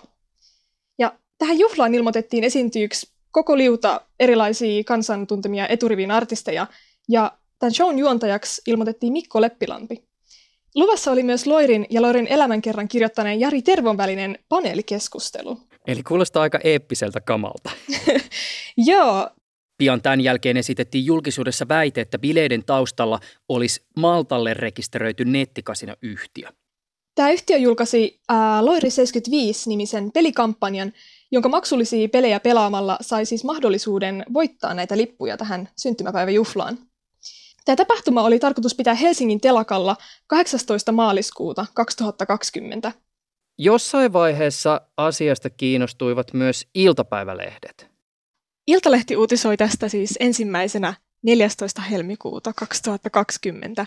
[0.99, 6.67] Ja tähän juhlaan ilmoitettiin esiintyyksi koko liuta erilaisia kansantuntemia eturivin artisteja,
[7.09, 7.31] ja
[7.64, 10.03] Tämän shown juontajaksi ilmoitettiin Mikko Leppilampi.
[10.76, 15.59] Luvassa oli myös Loirin ja Loirin elämänkerran kirjoittaneen Jari Tervon välinen paneelikeskustelu.
[15.88, 17.70] Eli kuulostaa aika eeppiseltä kamalta.
[18.88, 19.30] Joo.
[19.78, 26.49] Pian tämän jälkeen esitettiin julkisuudessa väite, että bileiden taustalla olisi Maltalle rekisteröity nettikasinoyhtiö.
[27.16, 30.93] Tämä yhtiö julkaisi ää, Loiri 75-nimisen pelikampanjan,
[31.32, 36.78] jonka maksullisia pelejä pelaamalla sai siis mahdollisuuden voittaa näitä lippuja tähän syntymäpäiväjuhlaan.
[37.66, 39.97] Tämä tapahtuma oli tarkoitus pitää Helsingin telakalla
[40.28, 40.91] 18.
[40.91, 42.91] maaliskuuta 2020.
[43.57, 47.88] Jossain vaiheessa asiasta kiinnostuivat myös iltapäivälehdet.
[48.68, 50.93] Iltalehti uutisoi tästä siis ensimmäisenä
[51.24, 51.82] 14.
[51.82, 53.86] helmikuuta 2020.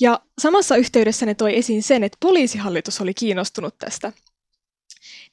[0.00, 4.12] Ja samassa yhteydessä ne toi esiin sen, että poliisihallitus oli kiinnostunut tästä.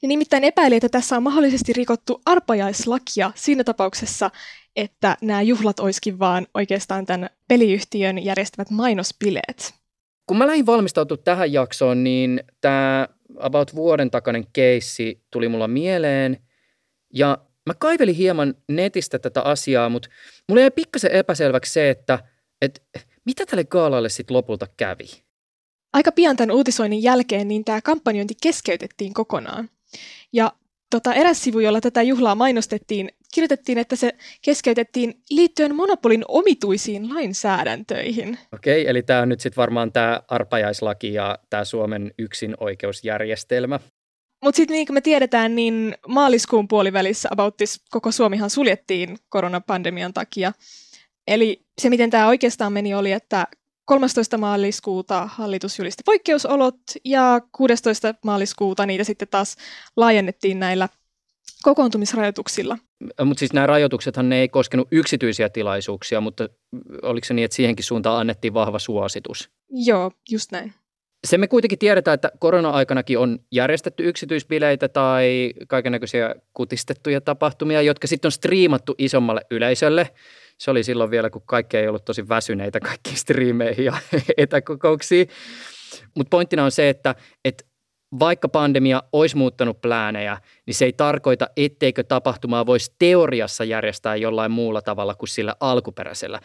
[0.01, 4.32] Ne nimittäin epäili, että tässä on mahdollisesti rikottu arpajaislakia siinä tapauksessa,
[4.76, 9.74] että nämä juhlat olisikin vaan oikeastaan tämän peliyhtiön järjestävät mainospileet.
[10.28, 13.07] Kun mä lähdin valmistautumaan tähän jaksoon, niin tämä
[13.39, 16.38] about vuoden takainen keissi tuli mulla mieleen.
[17.13, 20.09] Ja mä kaivelin hieman netistä tätä asiaa, mutta
[20.49, 22.19] mulla jäi pikkasen epäselväksi se, että,
[22.61, 22.82] että
[23.26, 25.05] mitä tälle gaalalle sitten lopulta kävi.
[25.93, 29.69] Aika pian tämän uutisoinnin jälkeen niin tämä kampanjointi keskeytettiin kokonaan.
[30.34, 30.51] Ja
[30.89, 34.11] tota, eräs sivu, jolla tätä juhlaa mainostettiin, kirjoitettiin, että se
[34.41, 38.38] keskeytettiin liittyen monopolin omituisiin lainsäädäntöihin.
[38.53, 43.79] Okei, eli tämä on nyt sitten varmaan tämä arpajaislaki ja tämä Suomen yksinoikeusjärjestelmä.
[44.43, 50.53] Mutta sitten niin kuin me tiedetään, niin maaliskuun puolivälissä Abouttis koko Suomihan suljettiin koronapandemian takia.
[51.27, 53.47] Eli se, miten tämä oikeastaan meni, oli, että
[53.86, 54.38] 13.
[54.38, 58.13] maaliskuuta hallitus julisti poikkeusolot ja 16.
[58.25, 59.55] maaliskuuta niitä sitten taas
[59.97, 60.89] laajennettiin näillä
[61.64, 62.78] kokoontumisrajoituksilla.
[63.26, 66.49] Mutta siis nämä rajoituksethan ne ei koskenut yksityisiä tilaisuuksia, mutta
[67.01, 69.49] oliko se niin, että siihenkin suuntaan annettiin vahva suositus?
[69.70, 70.74] Joo, just näin.
[71.28, 78.28] Se me kuitenkin tiedetään, että korona-aikanakin on järjestetty yksityisbileitä tai kaikenlaisia kutistettuja tapahtumia, jotka sitten
[78.28, 80.09] on striimattu isommalle yleisölle.
[80.57, 83.93] Se oli silloin vielä, kun kaikki ei ollut tosi väsyneitä kaikkiin striimeihin ja
[84.38, 85.28] etäkokouksiin.
[86.16, 87.64] Mutta pointtina on se, että, että
[88.20, 94.51] vaikka pandemia olisi muuttanut pläänejä, niin se ei tarkoita, etteikö tapahtumaa voisi teoriassa järjestää jollain
[94.51, 96.39] muulla tavalla kuin sillä alkuperäisellä.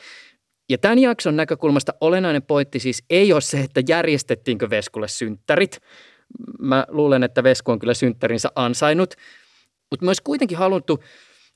[0.69, 5.81] Ja tämän jakson näkökulmasta olennainen pointti siis ei ole se, että järjestettiinkö Veskulle synttärit.
[6.59, 9.15] Mä luulen, että Vesku on kyllä synttärinsä ansainnut,
[9.91, 11.03] mutta myös kuitenkin haluttu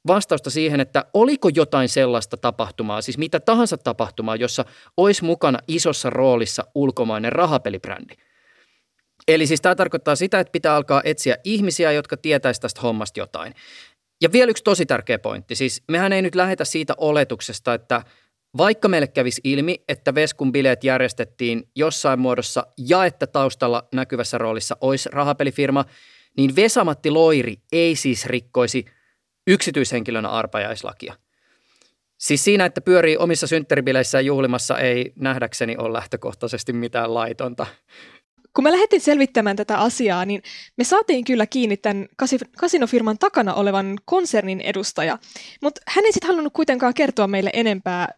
[0.07, 4.65] vastausta siihen, että oliko jotain sellaista tapahtumaa, siis mitä tahansa tapahtumaa, jossa
[4.97, 8.15] olisi mukana isossa roolissa ulkomainen rahapelibrändi–
[9.29, 13.55] Eli siis tämä tarkoittaa sitä, että pitää alkaa etsiä ihmisiä, jotka tietäisi tästä hommasta jotain.
[14.23, 15.55] Ja vielä yksi tosi tärkeä pointti.
[15.55, 18.03] Siis mehän ei nyt lähetä siitä oletuksesta, että
[18.57, 24.77] Vaikka meille kävisi ilmi, että Veskun bileet järjestettiin jossain muodossa ja että taustalla näkyvässä roolissa
[24.81, 25.85] olisi rahapelifirma,
[26.37, 28.85] niin Vesamatti Loiri ei siis rikkoisi
[29.47, 31.15] yksityishenkilönä arpajaislakia.
[32.19, 37.67] Siis siinä, että pyörii omissa synttäribileissä juhlimassa, ei nähdäkseni ole lähtökohtaisesti mitään laitonta.
[38.57, 40.43] Kun me lähdettiin selvittämään tätä asiaa, niin
[40.79, 42.09] me saatiin kyllä kiinni tämän
[42.59, 45.19] kasinofirman takana olevan konsernin edustaja,
[45.63, 48.09] mutta hän ei sitten halunnut kuitenkaan kertoa meille enempää.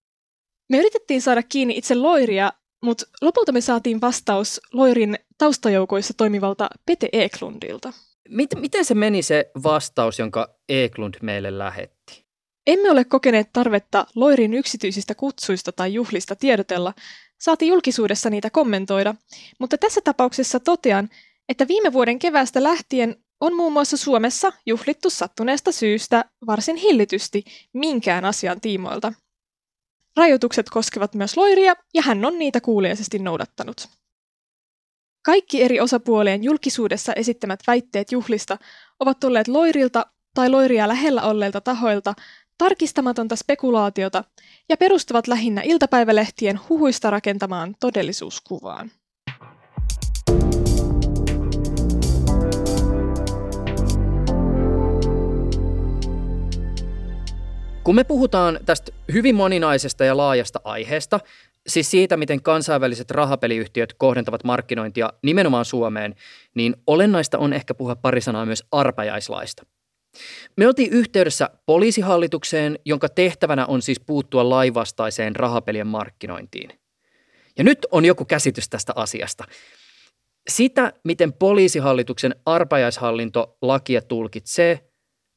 [0.71, 2.53] Me yritettiin saada kiinni itse Loiria,
[2.85, 7.93] mutta lopulta me saatiin vastaus Loirin taustajoukoissa toimivalta Pete Eklundilta.
[8.57, 12.25] Miten se meni se vastaus, jonka Eklund meille lähetti?
[12.67, 16.95] Emme ole kokeneet tarvetta Loirin yksityisistä kutsuista tai juhlista tiedotella,
[17.41, 19.15] Saatiin julkisuudessa niitä kommentoida,
[19.59, 21.09] mutta tässä tapauksessa totean,
[21.49, 28.25] että viime vuoden keväästä lähtien on muun muassa Suomessa juhlittu sattuneesta syystä varsin hillitysti minkään
[28.25, 29.13] asian tiimoilta.
[30.17, 33.89] Rajoitukset koskevat myös Loiria ja hän on niitä kuuliaisesti noudattanut.
[35.25, 38.59] Kaikki eri osapuolien julkisuudessa esittämät väitteet juhlista
[39.01, 42.15] ovat tulleet Loirilta tai Loiria lähellä olleilta tahoilta
[42.59, 44.25] tarkistamatonta spekulaatiota
[44.69, 48.91] ja perustuvat lähinnä iltapäivälehtien huhuista rakentamaan todellisuuskuvaan.
[57.85, 61.21] Kun me puhutaan tästä hyvin moninaisesta ja laajasta aiheesta,
[61.67, 66.15] siis siitä, miten kansainväliset rahapeliyhtiöt kohdentavat markkinointia nimenomaan Suomeen,
[66.55, 69.67] niin olennaista on ehkä puhua pari sanaa myös arpajaislaista.
[70.57, 76.71] Me oltiin yhteydessä poliisihallitukseen, jonka tehtävänä on siis puuttua laivastaiseen rahapelien markkinointiin.
[77.59, 79.45] Ja nyt on joku käsitys tästä asiasta.
[80.49, 84.89] Sitä, miten poliisihallituksen arpajaishallinto lakia tulkitsee,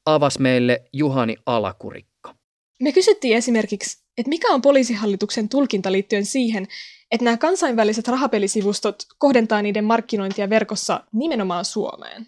[0.06, 2.36] avasi meille Juhani Alakurikka.
[2.80, 6.68] Me kysyttiin esimerkiksi, että mikä on poliisihallituksen tulkinta liittyen siihen,
[7.12, 12.28] että nämä kansainväliset rahapelisivustot kohdentaa niiden markkinointia verkossa nimenomaan Suomeen.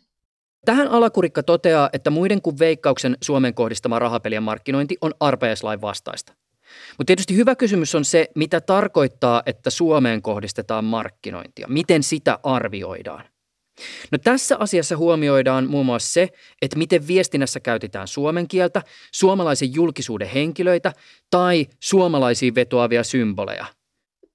[0.65, 6.33] Tähän alakurikka toteaa, että muiden kuin veikkauksen Suomen kohdistama rahapelien markkinointi on arpajaislain vastaista.
[6.97, 11.67] Mutta tietysti hyvä kysymys on se, mitä tarkoittaa, että Suomeen kohdistetaan markkinointia.
[11.69, 13.25] Miten sitä arvioidaan?
[14.11, 16.29] No tässä asiassa huomioidaan muun muassa se,
[16.61, 18.81] että miten viestinnässä käytetään suomen kieltä,
[19.13, 20.93] suomalaisen julkisuuden henkilöitä
[21.29, 23.65] tai suomalaisiin vetoavia symboleja.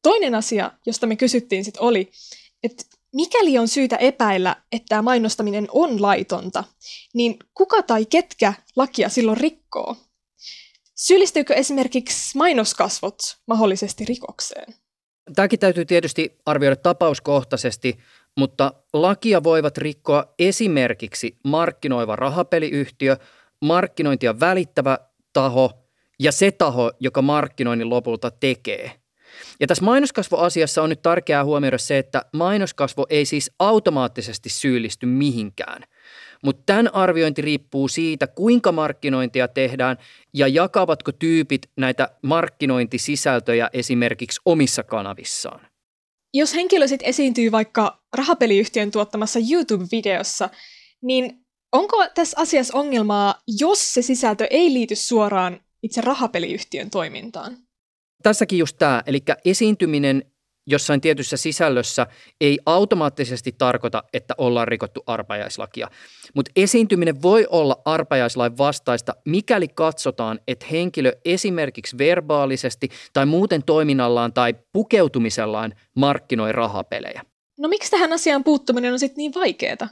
[0.03, 2.11] Toinen asia, josta me kysyttiin sit oli,
[2.62, 2.85] että
[3.15, 6.65] mikäli on syytä epäillä, että mainostaminen on laitonta,
[7.15, 9.97] niin kuka tai ketkä lakia silloin rikkoo?
[10.95, 14.75] Syyllistyykö esimerkiksi mainoskasvot mahdollisesti rikokseen?
[15.35, 17.99] Tämäkin täytyy tietysti arvioida tapauskohtaisesti,
[18.37, 23.17] mutta lakia voivat rikkoa esimerkiksi markkinoiva rahapeliyhtiö,
[23.61, 24.99] markkinointia välittävä
[25.33, 25.71] taho
[26.19, 28.91] ja se taho, joka markkinoinnin lopulta tekee–
[29.61, 35.82] ja tässä mainoskasvoasiassa on nyt tärkeää huomioida se, että mainoskasvo ei siis automaattisesti syyllisty mihinkään.
[36.45, 39.97] Mutta tämän arviointi riippuu siitä, kuinka markkinointia tehdään
[40.35, 45.66] ja jakavatko tyypit näitä markkinointisisältöjä esimerkiksi omissa kanavissaan.
[46.35, 50.51] Jos henkilö sitten esiintyy vaikka rahapeliyhtiön tuottamassa YouTube-videossa,
[51.03, 57.57] niin onko tässä asiassa ongelmaa, jos se sisältö ei liity suoraan itse rahapeliyhtiön toimintaan?
[58.25, 60.25] Tässäkin just tämä, eli esiintyminen
[60.66, 62.07] jossain tietyssä sisällössä
[62.41, 65.89] ei automaattisesti tarkoita, että ollaan rikottu arpajaislakia.
[66.35, 74.33] Mutta esiintyminen voi olla arpajaislain vastaista, mikäli katsotaan, että henkilö esimerkiksi verbaalisesti tai muuten toiminnallaan
[74.33, 77.22] tai pukeutumisellaan markkinoi rahapelejä.
[77.59, 79.89] No miksi tähän asiaan puuttuminen on sitten niin vaikeaa?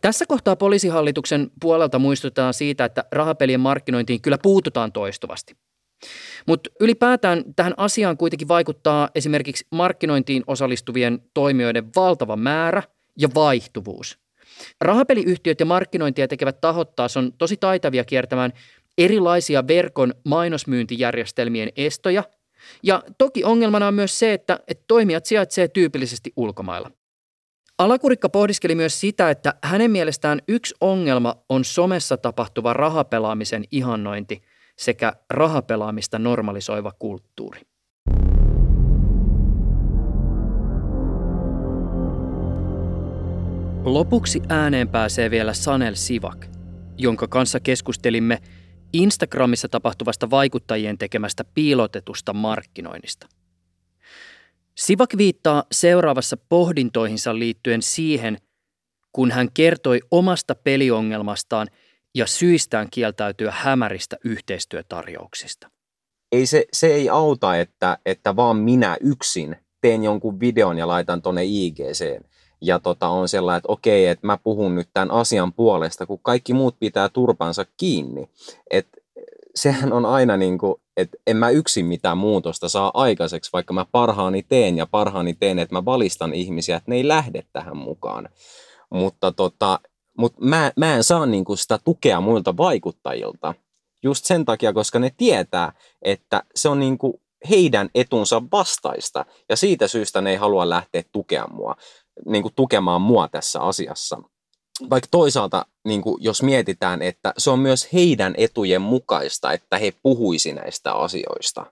[0.00, 5.54] Tässä kohtaa poliisihallituksen puolelta muistutetaan siitä, että rahapelien markkinointiin kyllä puututaan toistuvasti.
[6.46, 12.82] Mutta ylipäätään tähän asiaan kuitenkin vaikuttaa esimerkiksi markkinointiin osallistuvien toimijoiden valtava määrä
[13.18, 14.18] ja vaihtuvuus.
[14.80, 18.52] Rahapeliyhtiöt ja markkinointia tekevät tahot taas on tosi taitavia kiertämään
[18.98, 22.24] erilaisia verkon mainosmyyntijärjestelmien estoja.
[22.82, 26.90] Ja toki ongelmana on myös se, että, että toimijat sijaitsee tyypillisesti ulkomailla.
[27.78, 34.42] Alakurikka pohdiskeli myös sitä, että hänen mielestään yksi ongelma on somessa tapahtuva rahapelaamisen ihannointi–
[34.78, 37.60] sekä rahapelaamista normalisoiva kulttuuri.
[43.84, 46.46] Lopuksi ääneen pääsee vielä Sanel Sivak,
[46.98, 48.38] jonka kanssa keskustelimme
[48.92, 53.26] Instagramissa tapahtuvasta vaikuttajien tekemästä piilotetusta markkinoinnista.
[54.74, 58.38] Sivak viittaa seuraavassa pohdintoihinsa liittyen siihen,
[59.12, 61.66] kun hän kertoi omasta peliongelmastaan–
[62.18, 65.70] ja syistään kieltäytyä hämäristä yhteistyötarjouksista.
[66.32, 71.22] ei se, se ei auta, että, että vaan minä yksin teen jonkun videon ja laitan
[71.22, 72.24] tonne IGCen.
[72.60, 76.52] Ja tota, on sellainen, että okei, että mä puhun nyt tämän asian puolesta, kun kaikki
[76.52, 78.30] muut pitää turpansa kiinni.
[78.70, 78.88] Et
[79.54, 83.86] sehän on aina niin kuin, että en mä yksin mitään muutosta saa aikaiseksi, vaikka mä
[83.92, 88.28] parhaani teen ja parhaani teen, että mä valistan ihmisiä, että ne ei lähde tähän mukaan.
[88.90, 89.80] Mutta tota,
[90.18, 93.54] mut mä, mä en saa niin kuin sitä tukea muilta vaikuttajilta
[94.02, 97.14] just sen takia, koska ne tietää, että se on niin kuin
[97.50, 101.76] heidän etunsa vastaista ja siitä syystä ne ei halua lähteä tukemaan mua,
[102.26, 104.22] niin kuin tukemaan mua tässä asiassa
[104.90, 109.92] vaikka toisaalta, niin kuin jos mietitään, että se on myös heidän etujen mukaista, että he
[110.02, 111.66] puhuisi näistä asioista.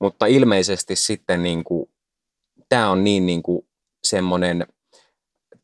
[0.00, 1.90] Mutta ilmeisesti sitten niin kuin,
[2.68, 3.66] tämä on niin, kuin
[4.04, 4.66] semmoinen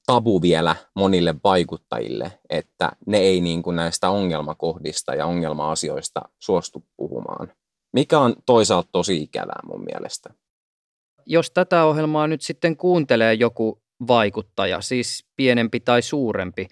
[0.07, 7.53] tabu vielä monille vaikuttajille, että ne ei niin kuin näistä ongelmakohdista ja ongelma-asioista suostu puhumaan.
[7.93, 10.31] Mikä on toisaalta tosi ikävää mun mielestä.
[11.27, 16.69] Jos tätä ohjelmaa nyt sitten kuuntelee joku vaikuttaja, siis pienempi tai suurempi,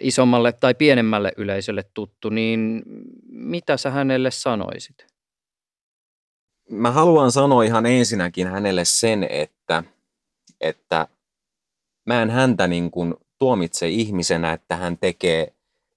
[0.00, 2.82] isommalle tai pienemmälle yleisölle tuttu, niin
[3.28, 5.06] mitä sä hänelle sanoisit?
[6.70, 9.82] Mä haluan sanoa ihan ensinnäkin hänelle sen, että,
[10.60, 11.08] että
[12.10, 15.54] mä en häntä niin kuin tuomitse ihmisenä, että hän tekee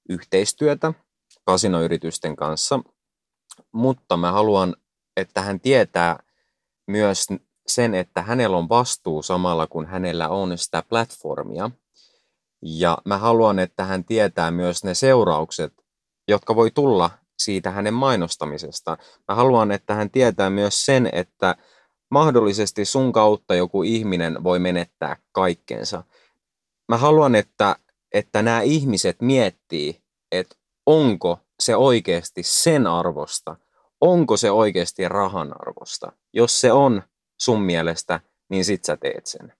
[0.09, 0.93] yhteistyötä
[1.45, 2.79] kasinoyritysten kanssa,
[3.71, 4.75] mutta mä haluan,
[5.17, 6.23] että hän tietää
[6.87, 7.27] myös
[7.67, 11.71] sen, että hänellä on vastuu samalla kun hänellä on sitä platformia.
[12.61, 15.73] Ja mä haluan, että hän tietää myös ne seuraukset,
[16.27, 17.09] jotka voi tulla
[17.39, 18.97] siitä hänen mainostamisesta.
[19.27, 21.55] Mä haluan, että hän tietää myös sen, että
[22.13, 26.03] mahdollisesti sun kautta joku ihminen voi menettää kaikkensa.
[26.89, 27.75] Mä haluan, että,
[28.11, 30.01] että nämä ihmiset miettii,
[30.31, 30.55] että
[30.85, 33.55] onko se oikeasti sen arvosta,
[34.01, 36.11] onko se oikeasti rahan arvosta.
[36.33, 37.03] Jos se on,
[37.41, 39.53] sun mielestä, niin sit sä teet sen.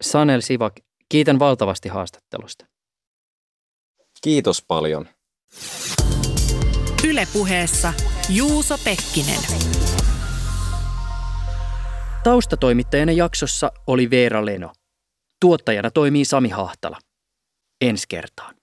[0.00, 0.74] Sanel Sivak,
[1.08, 2.66] kiitän valtavasti haastattelusta.
[4.22, 5.08] Kiitos paljon.
[7.08, 7.92] Ylepuheessa
[8.28, 9.40] Juuso Pekkinen.
[12.24, 14.72] Taustatoimittajana jaksossa oli Veera Leno.
[15.40, 16.98] Tuottajana toimii Sami Hahtala.
[17.80, 18.57] Ensi kertaan.